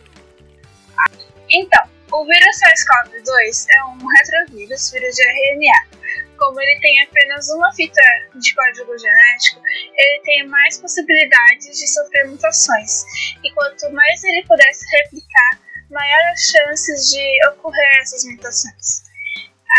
Então, 1.51 1.85
o 2.13 2.25
vírus 2.25 2.61
SARS-CoV-2 2.61 3.67
é 3.69 3.85
um 3.87 4.07
retrovírus, 4.07 4.93
vírus 4.93 5.17
de 5.17 5.23
RNA 5.25 5.93
como 6.39 6.61
ele 6.61 6.81
tem 6.81 7.03
apenas 7.05 7.49
uma 7.51 7.73
fita 7.73 8.01
de 8.35 8.55
código 8.55 8.99
genético, 8.99 9.63
ele 9.97 10.23
tem 10.25 10.47
mais 10.49 10.77
possibilidades 10.79 11.79
de 11.79 11.87
sofrer 11.87 12.27
mutações. 12.27 13.05
E 13.45 13.53
quanto 13.53 13.89
mais 13.93 14.25
ele 14.25 14.45
pudesse 14.45 14.85
replicar, 14.97 15.61
maior 15.89 16.33
as 16.33 16.41
chances 16.41 17.11
de 17.11 17.49
ocorrer 17.49 17.99
essas 18.01 18.25
mutações. 18.25 19.05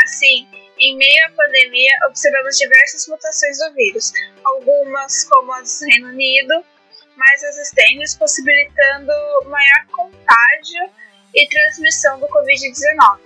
Assim, 0.06 0.48
em 0.84 0.98
meio 0.98 1.26
à 1.28 1.30
pandemia, 1.32 1.92
observamos 2.08 2.58
diversas 2.58 3.08
mutações 3.08 3.58
do 3.60 3.74
vírus, 3.74 4.12
algumas 4.44 5.24
como 5.26 5.54
as 5.54 5.80
do 5.80 5.86
Reino 5.86 6.10
Unido, 6.10 6.66
mais 7.16 7.42
resistentes, 7.42 8.16
possibilitando 8.16 9.14
maior 9.46 9.86
contágio 9.92 10.90
e 11.34 11.48
transmissão 11.48 12.20
do 12.20 12.28
Covid-19. 12.28 13.20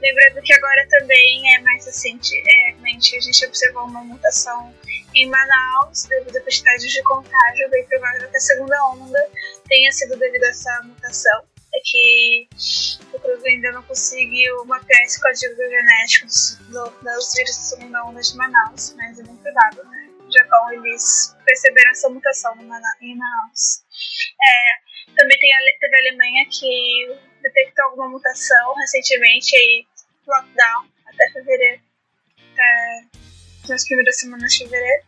Lembrando 0.00 0.42
que 0.42 0.52
agora 0.52 0.84
também 0.88 1.54
é 1.54 1.60
mais 1.60 1.86
recentemente 1.86 3.14
é, 3.14 3.18
a 3.18 3.20
gente 3.20 3.46
observou 3.46 3.84
uma 3.84 4.02
mutação 4.02 4.74
em 5.14 5.28
Manaus 5.28 6.04
devido 6.06 6.38
à 6.38 6.40
quantidade 6.40 6.88
de 6.88 7.02
contágio, 7.04 7.70
bem 7.70 7.84
provável 7.84 8.28
que 8.28 8.36
a 8.36 8.40
segunda 8.40 8.84
onda 8.86 9.28
tenha 9.68 9.92
sido 9.92 10.16
devido 10.16 10.42
a 10.42 10.48
essa 10.48 10.82
mutação. 10.82 11.51
É 11.82 11.84
que 11.84 12.48
o 13.12 13.18
Cruz 13.18 13.44
ainda 13.44 13.72
não 13.72 13.82
conseguiu 13.82 14.64
mapear 14.66 15.02
esse 15.02 15.20
código 15.20 15.54
genético 15.56 16.26
do, 16.70 16.90
dos 16.90 17.34
vírus 17.34 17.54
segunda 17.54 18.04
onda 18.04 18.20
de 18.20 18.36
Manaus, 18.36 18.94
mas 18.96 19.18
é 19.18 19.22
muito 19.24 19.42
provável. 19.42 19.84
Né? 19.86 20.08
Japão 20.32 20.72
eles 20.72 21.36
perceberam 21.44 21.90
essa 21.90 22.08
mutação 22.08 22.56
em 22.60 23.16
Manaus. 23.16 23.84
É, 24.42 25.14
também 25.16 25.38
tem 25.38 25.52
a, 25.52 25.58
teve 25.80 25.96
a 25.96 25.98
Alemanha 25.98 26.46
que 26.50 27.18
detectou 27.42 27.84
alguma 27.86 28.08
mutação 28.08 28.74
recentemente 28.76 29.56
aí 29.56 29.86
lockdown 30.26 30.88
até 31.06 31.30
fevereiro, 31.32 31.82
até 32.52 33.04
nas 33.68 33.84
primeiras 33.86 34.18
semanas 34.18 34.52
de 34.52 34.64
fevereiro. 34.64 35.04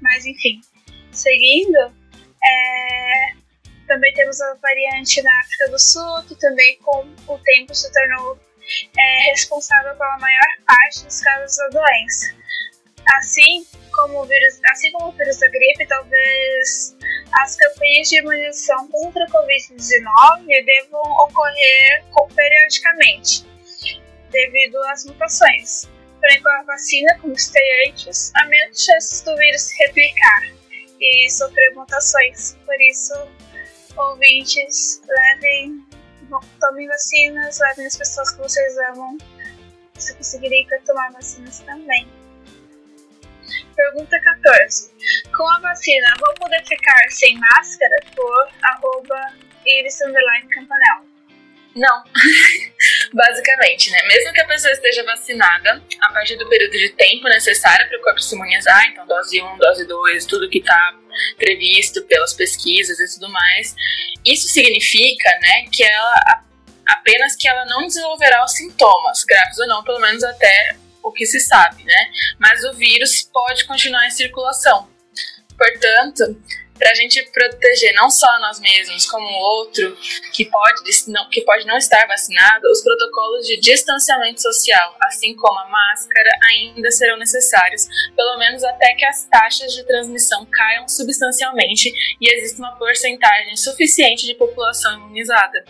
Mas 0.00 0.26
enfim, 0.26 0.60
seguindo, 1.10 1.78
é, 2.44 3.32
também 3.88 4.12
temos 4.14 4.40
a 4.40 4.54
variante 4.54 5.22
na 5.22 5.40
África 5.40 5.70
do 5.70 5.78
Sul, 5.78 6.22
que 6.28 6.34
também 6.36 6.78
com 6.78 7.08
o 7.26 7.38
tempo 7.38 7.74
se 7.74 7.90
tornou 7.92 8.38
é, 8.96 9.30
responsável 9.30 9.94
pela 9.96 10.18
maior 10.18 10.46
parte 10.66 11.04
dos 11.04 11.20
casos 11.20 11.56
da 11.56 11.68
doença. 11.68 12.36
Assim 13.16 13.66
como 13.92 14.20
o 14.20 14.26
vírus, 14.26 14.60
assim 14.70 14.92
como 14.92 15.08
o 15.08 15.12
vírus 15.12 15.38
da 15.38 15.48
gripe, 15.48 15.86
talvez 15.86 16.96
as 17.40 17.56
campanhas 17.56 18.08
de 18.08 18.18
imunização 18.18 18.86
contra 18.88 19.24
a 19.24 19.28
Covid-19 19.28 20.64
devam 20.64 21.00
ocorrer 21.24 22.04
periodicamente 22.34 23.44
devido 24.30 24.76
às 24.84 25.04
mutações. 25.06 25.88
Porém, 26.20 26.42
com 26.42 26.48
a 26.48 26.62
vacina, 26.64 27.18
como 27.20 27.38
citei 27.38 27.88
antes, 27.88 28.32
há 28.36 28.44
menos 28.46 28.84
chances 28.84 29.22
do 29.22 29.36
vírus 29.36 29.62
se 29.62 29.84
replicar 29.84 30.52
e 31.00 31.30
sofrer 31.30 31.74
mutações. 31.74 32.56
Por 32.64 32.80
isso, 32.80 33.14
ouvintes, 33.98 35.02
levem, 35.06 35.84
tomem 36.60 36.86
vacinas, 36.86 37.58
levem 37.58 37.86
as 37.86 37.96
pessoas 37.96 38.30
que 38.32 38.38
vocês 38.38 38.78
amam, 38.90 39.18
se 39.96 40.14
conseguirem 40.14 40.66
para 40.66 40.80
tomar 40.80 41.12
vacinas 41.12 41.60
também. 41.60 42.08
Pergunta 43.74 44.20
14. 44.20 44.90
Com 45.36 45.48
a 45.48 45.60
vacina, 45.60 46.06
vou 46.20 46.34
poder 46.34 46.64
ficar 46.66 47.10
sem 47.10 47.38
máscara? 47.38 47.96
Por 48.14 48.48
arroba 48.62 49.34
iris 49.64 49.98
campanel. 49.98 51.04
Não. 51.76 52.04
Basicamente, 53.12 53.90
né? 53.90 54.02
Mesmo 54.06 54.32
que 54.32 54.40
a 54.40 54.46
pessoa 54.46 54.72
esteja 54.72 55.02
vacinada, 55.04 55.82
a 56.00 56.12
partir 56.12 56.36
do 56.36 56.48
período 56.48 56.72
de 56.72 56.90
tempo 56.90 57.28
necessário 57.28 57.88
para 57.88 57.98
o 57.98 58.02
corpo 58.02 58.20
se 58.20 58.34
imunizar, 58.34 58.86
então 58.86 59.06
dose 59.06 59.40
1, 59.40 59.56
dose 59.58 59.86
2, 59.86 60.26
tudo 60.26 60.48
que 60.50 60.58
está 60.58 60.94
previsto 61.36 62.02
pelas 62.04 62.34
pesquisas 62.34 62.98
e 62.98 63.14
tudo 63.14 63.30
mais, 63.32 63.74
isso 64.24 64.48
significa, 64.48 65.30
né, 65.40 65.66
que 65.72 65.82
ela 65.82 66.44
apenas 66.88 67.36
que 67.36 67.46
ela 67.46 67.66
não 67.66 67.86
desenvolverá 67.86 68.42
os 68.44 68.52
sintomas, 68.52 69.22
graves 69.24 69.58
ou 69.58 69.66
não, 69.66 69.84
pelo 69.84 70.00
menos 70.00 70.24
até 70.24 70.76
o 71.02 71.12
que 71.12 71.26
se 71.26 71.38
sabe, 71.38 71.84
né? 71.84 72.10
Mas 72.38 72.64
o 72.64 72.72
vírus 72.72 73.28
pode 73.32 73.66
continuar 73.66 74.06
em 74.06 74.10
circulação. 74.10 74.88
Portanto, 75.58 76.36
para 76.78 76.92
a 76.92 76.94
gente 76.94 77.20
proteger 77.32 77.92
não 77.94 78.08
só 78.08 78.38
nós 78.38 78.60
mesmos, 78.60 79.04
como 79.06 79.26
o 79.26 79.40
outro 79.58 79.96
que 80.32 80.44
pode 80.44 80.80
não, 81.08 81.28
que 81.28 81.42
pode 81.42 81.66
não 81.66 81.76
estar 81.76 82.06
vacinado, 82.06 82.70
os 82.70 82.82
protocolos 82.82 83.46
de 83.46 83.58
distanciamento 83.58 84.40
social, 84.40 84.96
assim 85.02 85.34
como 85.34 85.58
a 85.58 85.68
máscara, 85.68 86.30
ainda 86.50 86.90
serão 86.90 87.18
necessários, 87.18 87.88
pelo 88.14 88.38
menos 88.38 88.62
até 88.62 88.94
que 88.94 89.04
as 89.04 89.24
taxas 89.24 89.72
de 89.72 89.84
transmissão 89.84 90.46
caiam 90.46 90.88
substancialmente 90.88 91.92
e 92.20 92.32
exista 92.32 92.62
uma 92.62 92.76
porcentagem 92.76 93.56
suficiente 93.56 94.24
de 94.24 94.34
população 94.34 94.94
imunizada. 94.94 95.64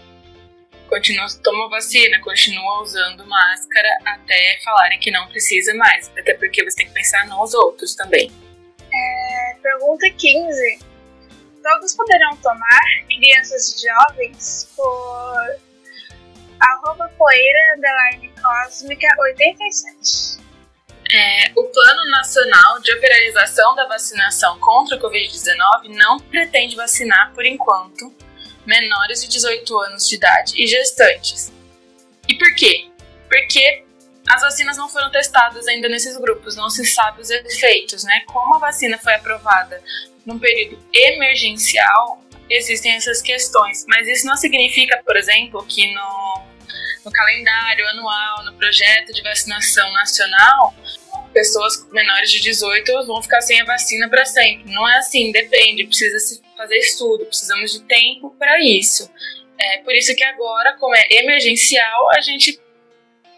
Continua, 0.88 1.26
toma 1.42 1.68
vacina, 1.68 2.18
continua 2.20 2.82
usando 2.82 3.26
máscara 3.26 3.88
até 4.06 4.58
falarem 4.64 4.98
que 4.98 5.10
não 5.10 5.26
precisa 5.28 5.74
mais, 5.74 6.10
até 6.16 6.34
porque 6.34 6.64
você 6.64 6.76
tem 6.76 6.86
que 6.86 6.94
pensar 6.94 7.26
nos 7.26 7.52
outros 7.54 7.94
também. 7.94 8.30
É, 8.90 9.27
pergunta 9.58 10.10
15 10.10 10.88
todos 11.68 11.94
poderão 11.94 12.36
tomar, 12.38 12.80
crianças 13.06 13.74
e 13.74 13.86
jovens, 13.86 14.68
por 14.74 15.56
arroba 16.60 17.08
poeira 17.16 17.76
underline 17.76 18.32
cósmica 18.40 19.06
87. 19.18 20.38
É, 21.10 21.52
o 21.56 21.64
Plano 21.64 22.10
Nacional 22.10 22.80
de 22.80 22.92
Operação 22.92 23.74
da 23.74 23.86
Vacinação 23.86 24.58
contra 24.60 24.96
o 24.96 25.00
Covid-19 25.00 25.88
não 25.96 26.18
pretende 26.18 26.76
vacinar, 26.76 27.32
por 27.32 27.46
enquanto, 27.46 28.12
menores 28.66 29.22
de 29.22 29.28
18 29.28 29.78
anos 29.80 30.08
de 30.08 30.16
idade 30.16 30.62
e 30.62 30.66
gestantes. 30.66 31.52
E 32.28 32.34
por 32.36 32.54
quê? 32.56 32.90
Porque 33.28 33.84
as 34.30 34.42
vacinas 34.42 34.76
não 34.76 34.88
foram 34.88 35.10
testadas 35.10 35.66
ainda 35.66 35.88
nesses 35.88 36.16
grupos, 36.16 36.56
não 36.56 36.68
se 36.68 36.84
sabe 36.84 37.20
os 37.22 37.30
efeitos, 37.30 38.04
né? 38.04 38.22
Como 38.26 38.54
a 38.56 38.58
vacina 38.58 38.98
foi 38.98 39.14
aprovada 39.14 39.82
num 40.26 40.38
período 40.38 40.78
emergencial, 40.92 42.22
existem 42.50 42.92
essas 42.92 43.22
questões. 43.22 43.84
Mas 43.88 44.06
isso 44.06 44.26
não 44.26 44.36
significa, 44.36 45.00
por 45.04 45.16
exemplo, 45.16 45.64
que 45.66 45.92
no, 45.94 46.42
no 47.04 47.10
calendário 47.10 47.88
anual, 47.88 48.44
no 48.44 48.52
projeto 48.54 49.12
de 49.12 49.22
vacinação 49.22 49.90
nacional, 49.92 50.74
pessoas 51.32 51.86
menores 51.90 52.30
de 52.30 52.40
18 52.40 53.06
vão 53.06 53.22
ficar 53.22 53.40
sem 53.40 53.60
a 53.60 53.64
vacina 53.64 54.08
para 54.08 54.24
sempre. 54.24 54.72
Não 54.72 54.88
é 54.88 54.98
assim, 54.98 55.32
depende, 55.32 55.86
precisa 55.86 56.18
se 56.18 56.42
fazer 56.56 56.76
estudo, 56.76 57.24
precisamos 57.26 57.72
de 57.72 57.82
tempo 57.82 58.34
para 58.38 58.60
isso. 58.62 59.10
É 59.60 59.78
por 59.78 59.94
isso 59.94 60.14
que 60.14 60.24
agora, 60.24 60.76
como 60.78 60.94
é 60.94 61.06
emergencial, 61.10 62.10
a 62.10 62.20
gente 62.20 62.60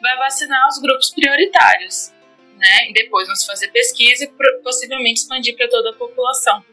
vai 0.01 0.17
vacinar 0.17 0.69
os 0.69 0.79
grupos 0.81 1.11
prioritários, 1.11 2.13
né? 2.57 2.89
E 2.89 2.93
depois 2.93 3.27
vamos 3.27 3.45
fazer 3.45 3.69
pesquisa 3.69 4.25
e 4.25 4.63
possivelmente 4.63 5.21
expandir 5.21 5.57
para 5.57 5.69
toda 5.69 5.91
a 5.91 5.95
população. 5.95 6.65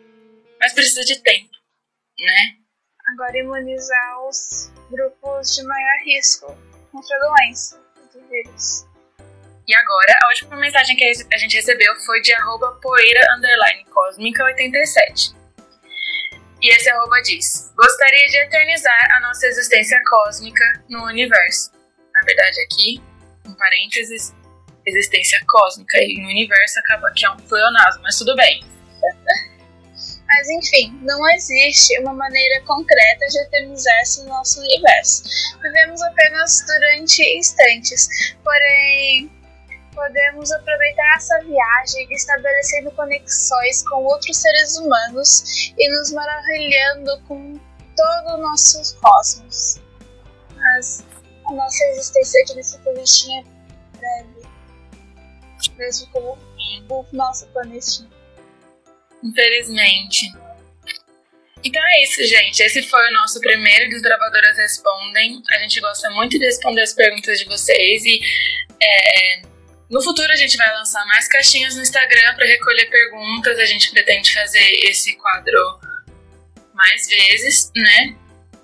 Mas 0.59 0.73
precisa 0.73 1.03
de 1.03 1.21
tempo, 1.21 1.51
né? 2.19 2.57
Agora 3.13 3.37
imunizar 3.37 4.27
os 4.27 4.71
grupos 4.89 5.55
de 5.55 5.63
maior 5.63 6.03
risco 6.03 6.57
contra 6.91 7.15
a 7.15 7.19
doença, 7.19 7.81
contra 7.95 8.19
o 8.19 8.29
vírus. 8.29 8.85
E 9.67 9.75
agora, 9.75 10.13
a 10.23 10.27
última 10.29 10.55
mensagem 10.55 10.95
que 10.95 11.03
a 11.33 11.37
gente 11.37 11.55
recebeu 11.55 11.93
foi 12.05 12.21
de 12.21 12.33
arroba 12.33 12.79
poeira 12.81 13.21
underline 13.35 13.85
cósmica 13.85 14.43
87. 14.45 15.35
E 16.61 16.73
esse 16.73 16.89
arroba 16.89 17.21
diz: 17.21 17.71
Gostaria 17.75 18.27
de 18.27 18.37
eternizar 18.37 19.15
a 19.15 19.19
nossa 19.19 19.45
existência 19.45 20.01
cósmica 20.09 20.63
no 20.89 21.05
universo. 21.05 21.71
Na 22.13 22.21
verdade, 22.21 22.61
aqui, 22.61 23.01
em 23.47 23.53
parênteses, 23.55 24.33
existência 24.85 25.39
cósmica 25.47 25.97
e 26.01 26.21
no 26.21 26.29
universo 26.29 26.79
acaba 26.79 27.11
que 27.13 27.25
é 27.25 27.29
um 27.29 27.37
pleonasmo, 27.37 28.03
mas 28.03 28.17
tudo 28.17 28.35
bem. 28.35 28.63
Mas 30.27 30.49
enfim, 30.49 30.99
não 31.01 31.29
existe 31.31 31.99
uma 32.01 32.13
maneira 32.13 32.61
concreta 32.65 33.25
de 33.27 33.39
eternizar 33.39 34.01
esse 34.01 34.23
nosso 34.25 34.59
universo. 34.59 35.23
Vivemos 35.61 36.01
apenas 36.01 36.65
durante 36.67 37.23
instantes, 37.37 38.35
porém 38.43 39.31
podemos 39.93 40.51
aproveitar 40.51 41.15
essa 41.15 41.39
viagem 41.39 42.07
estabelecendo 42.11 42.91
conexões 42.91 43.83
com 43.87 44.03
outros 44.03 44.37
seres 44.37 44.77
humanos 44.77 45.73
e 45.77 45.89
nos 45.89 46.11
maravilhando 46.11 47.19
com 47.27 47.59
todo 47.95 48.35
o 48.35 48.37
nosso 48.37 48.95
cosmos. 49.01 49.81
Mas 50.55 51.03
a 51.49 51.53
nossa 51.53 51.83
existência 51.85 52.41
aqui 52.43 52.55
nesse 52.55 52.77
planetinha 52.79 53.43
breve, 53.97 54.47
mesmo 55.77 56.07
como 56.11 56.37
o 56.89 57.05
nosso 57.13 57.47
planetinha. 57.47 58.09
Infelizmente. 59.23 60.31
Então 61.63 61.81
é 61.83 62.03
isso, 62.03 62.23
gente. 62.23 62.61
Esse 62.61 62.83
foi 62.83 63.09
o 63.09 63.13
nosso 63.13 63.39
primeiro 63.39 63.89
Desbravadoras 63.89 64.57
Respondem. 64.57 65.41
A 65.49 65.59
gente 65.59 65.79
gosta 65.81 66.09
muito 66.11 66.37
de 66.37 66.45
responder 66.45 66.81
as 66.81 66.93
perguntas 66.93 67.39
de 67.39 67.45
vocês 67.45 68.05
e 68.05 68.19
é, 68.79 69.41
no 69.89 70.01
futuro 70.01 70.31
a 70.31 70.35
gente 70.35 70.55
vai 70.55 70.71
lançar 70.73 71.05
mais 71.07 71.27
caixinhas 71.27 71.75
no 71.75 71.81
Instagram 71.81 72.35
para 72.35 72.45
recolher 72.45 72.85
perguntas. 72.89 73.57
A 73.57 73.65
gente 73.65 73.89
pretende 73.91 74.33
fazer 74.33 74.69
esse 74.83 75.15
quadro 75.15 75.79
mais 76.73 77.07
vezes, 77.07 77.71
né? 77.75 78.15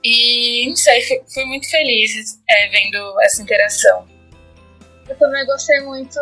E 0.04 0.68
não 0.68 0.76
sei, 0.76 1.24
fui, 1.34 1.46
muito 1.46 1.70
feliz 1.70 2.40
é, 2.50 2.68
vendo 2.70 3.22
essa 3.22 3.42
interação. 3.42 4.08
Eu 5.08 5.18
também 5.18 5.46
gostei 5.46 5.80
muito 5.82 6.20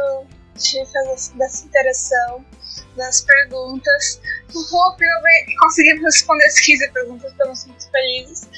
de 0.55 0.86
fazer 0.86 1.38
dessa 1.38 1.65
interação, 1.65 2.45
das 2.95 3.21
perguntas. 3.21 4.21
Finalmente 4.51 5.55
conseguimos 5.57 6.03
responder 6.03 6.45
as 6.45 6.59
15 6.59 6.91
perguntas, 6.91 7.32
estamos 7.32 7.65
muito 7.65 7.91
felizes. 7.91 8.49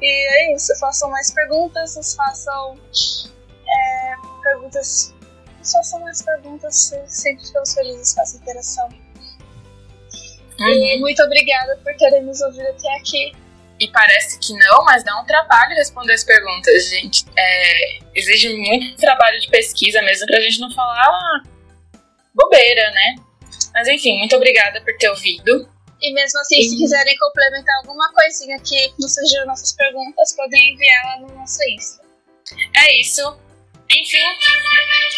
E 0.00 0.06
é 0.06 0.54
isso, 0.54 0.72
façam 0.78 1.10
mais 1.10 1.32
perguntas, 1.32 2.14
façam 2.14 2.78
é, 3.68 4.14
perguntas 4.42 5.14
são 5.62 6.00
mais 6.00 6.22
perguntas, 6.22 6.92
sempre 7.06 7.46
ficamos 7.46 7.74
felizes 7.74 8.14
com 8.14 8.22
essa 8.22 8.36
interação. 8.36 8.88
Uhum. 10.58 10.68
E 10.68 11.00
muito 11.00 11.22
obrigada 11.22 11.76
por 11.76 11.94
terem 11.96 12.22
nos 12.22 12.40
ouvido 12.40 12.68
até 12.68 12.96
aqui. 12.96 13.32
E 13.80 13.88
parece 13.88 14.38
que 14.38 14.52
não, 14.52 14.84
mas 14.84 15.02
dá 15.02 15.18
um 15.18 15.24
trabalho 15.24 15.74
responder 15.74 16.12
as 16.12 16.22
perguntas, 16.22 16.90
gente. 16.90 17.24
É, 17.34 17.98
exige 18.14 18.54
muito 18.54 18.96
trabalho 18.98 19.40
de 19.40 19.48
pesquisa 19.48 20.02
mesmo 20.02 20.26
pra 20.26 20.38
gente 20.40 20.60
não 20.60 20.70
falar 20.72 21.42
bobeira, 22.34 22.90
né? 22.90 23.14
Mas 23.72 23.88
enfim, 23.88 24.18
muito 24.18 24.36
obrigada 24.36 24.82
por 24.82 24.94
ter 24.98 25.08
ouvido. 25.08 25.68
E 26.02 26.12
mesmo 26.12 26.40
assim, 26.40 26.58
e... 26.60 26.68
se 26.68 26.76
quiserem 26.76 27.16
complementar 27.18 27.76
alguma 27.78 28.12
coisinha 28.12 28.58
que 28.60 28.92
não 28.98 29.08
surgiram 29.08 29.46
nossas 29.46 29.72
perguntas, 29.72 30.34
podem 30.36 30.72
enviar 30.74 31.04
lá 31.06 31.20
no 31.20 31.34
nosso 31.34 31.58
Insta. 31.74 32.02
É 32.76 33.00
isso. 33.00 33.38
Enfim. 33.90 34.18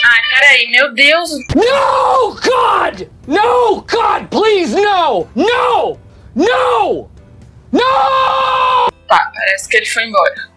Ai, 0.04 0.20
peraí, 0.30 0.70
meu 0.70 0.94
Deus. 0.94 1.30
No, 1.54 2.34
God! 2.34 3.08
No, 3.26 3.82
God, 3.82 4.28
please, 4.30 4.74
no! 4.74 5.28
No! 5.34 6.00
No! 6.34 7.11
No! 7.72 8.90
Tá, 9.08 9.30
parece 9.34 9.68
que 9.68 9.76
ele 9.78 9.86
foi 9.86 10.04
embora. 10.04 10.48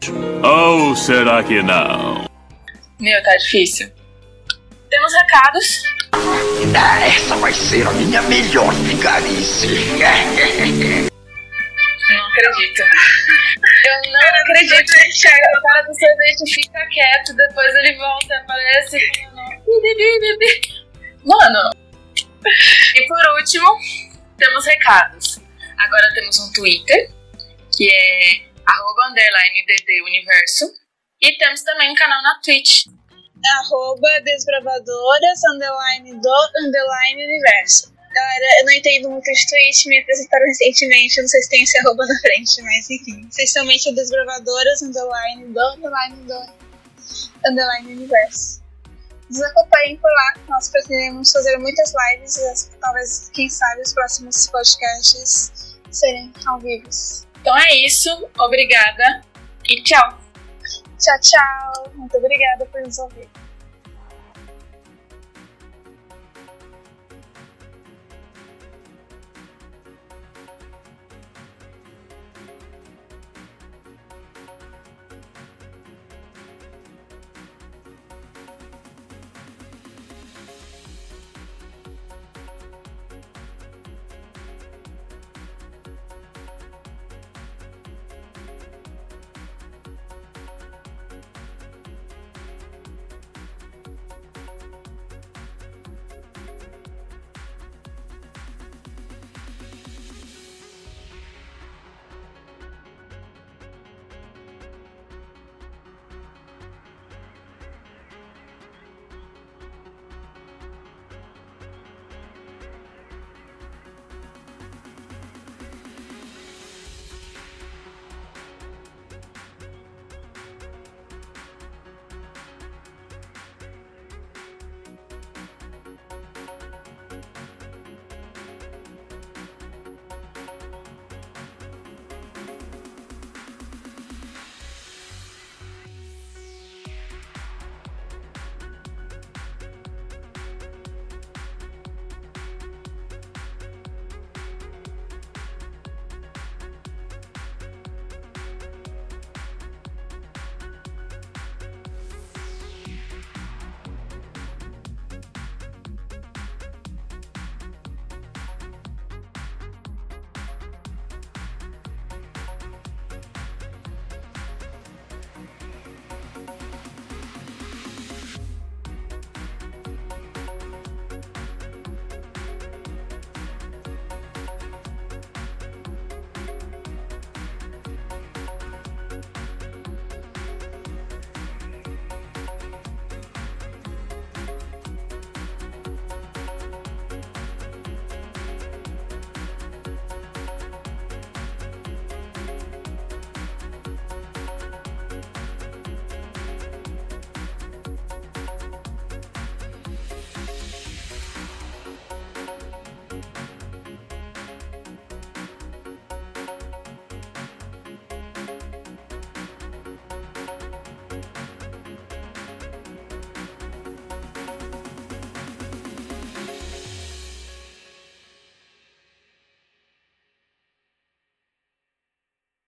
Ou 0.43 0.95
será 0.95 1.43
que 1.43 1.61
não? 1.63 2.25
Meu, 2.99 3.23
tá 3.23 3.35
difícil. 3.37 3.91
Temos 4.89 5.13
recados. 5.13 5.83
Essa 7.05 7.35
vai 7.37 7.53
ser 7.53 7.87
a 7.87 7.91
minha 7.91 8.21
melhor 8.23 8.73
vigarice. 8.73 9.67
Não 12.09 12.27
acredito. 12.27 12.81
Eu 13.85 14.11
não 14.11 14.19
cara 14.19 14.41
acredito. 14.41 14.91
O 15.57 15.61
cara 15.61 15.81
do 15.83 15.93
sorvete 15.93 16.53
fica 16.53 16.85
quieto, 16.87 17.33
depois 17.35 17.75
ele 17.75 17.95
volta, 17.97 18.35
aparece 18.37 18.97
Mano. 21.23 21.69
E 22.95 23.07
por 23.07 23.37
último, 23.37 23.77
temos 24.37 24.65
recados. 24.65 25.44
Agora 25.77 26.13
temos 26.13 26.39
um 26.39 26.51
Twitter, 26.53 27.11
que 27.75 27.89
é 27.91 28.45
arroba 28.65 29.13
Universo. 30.03 30.73
E 31.21 31.37
temos 31.37 31.61
também 31.63 31.91
um 31.91 31.95
canal 31.95 32.21
na 32.21 32.39
Twitch. 32.43 32.85
Arroba 33.59 34.21
desbravadoras 34.21 35.39
underline 35.53 36.19
do 36.19 36.49
underline 36.63 37.25
universo. 37.25 37.93
Galera, 38.13 38.59
eu 38.59 38.65
não 38.65 38.73
entendo 38.73 39.09
muito 39.09 39.25
de 39.25 39.47
Twitch, 39.47 39.85
me 39.87 39.99
apresentaram 39.99 40.45
recentemente, 40.45 41.17
eu 41.17 41.23
não 41.23 41.27
sei 41.29 41.41
se 41.41 41.49
tem 41.49 41.63
esse 41.63 41.77
arroba 41.79 42.05
na 42.05 42.19
frente, 42.19 42.61
mas 42.61 42.89
enfim. 42.89 43.27
Essencialmente 43.29 43.89
é 43.89 43.91
Desgravadoras, 43.91 44.81
underline, 44.81 45.53
do, 45.53 45.59
underline, 45.59 46.15
do, 46.23 46.53
underline 47.45 47.93
universo. 47.93 48.63
Nos 49.29 49.41
acompanhem 49.41 49.97
por 49.97 50.09
lá, 50.09 50.33
nós 50.47 50.69
pretendemos 50.69 51.31
fazer 51.31 51.57
muitas 51.57 51.91
lives 51.93 52.71
talvez, 52.79 53.29
quem 53.33 53.49
sabe, 53.49 53.81
os 53.81 53.93
próximos 53.93 54.47
podcasts 54.47 55.64
serem 55.95 56.31
ao 56.45 56.59
vivo. 56.59 56.89
Então 57.41 57.57
é 57.57 57.75
isso, 57.85 58.09
obrigada 58.39 59.23
e 59.69 59.81
tchau. 59.83 60.19
Tchau, 60.97 61.19
tchau. 61.19 61.91
Muito 61.95 62.17
obrigada 62.17 62.65
por 62.65 62.81
nos 62.81 62.97
ouvir. 62.97 63.29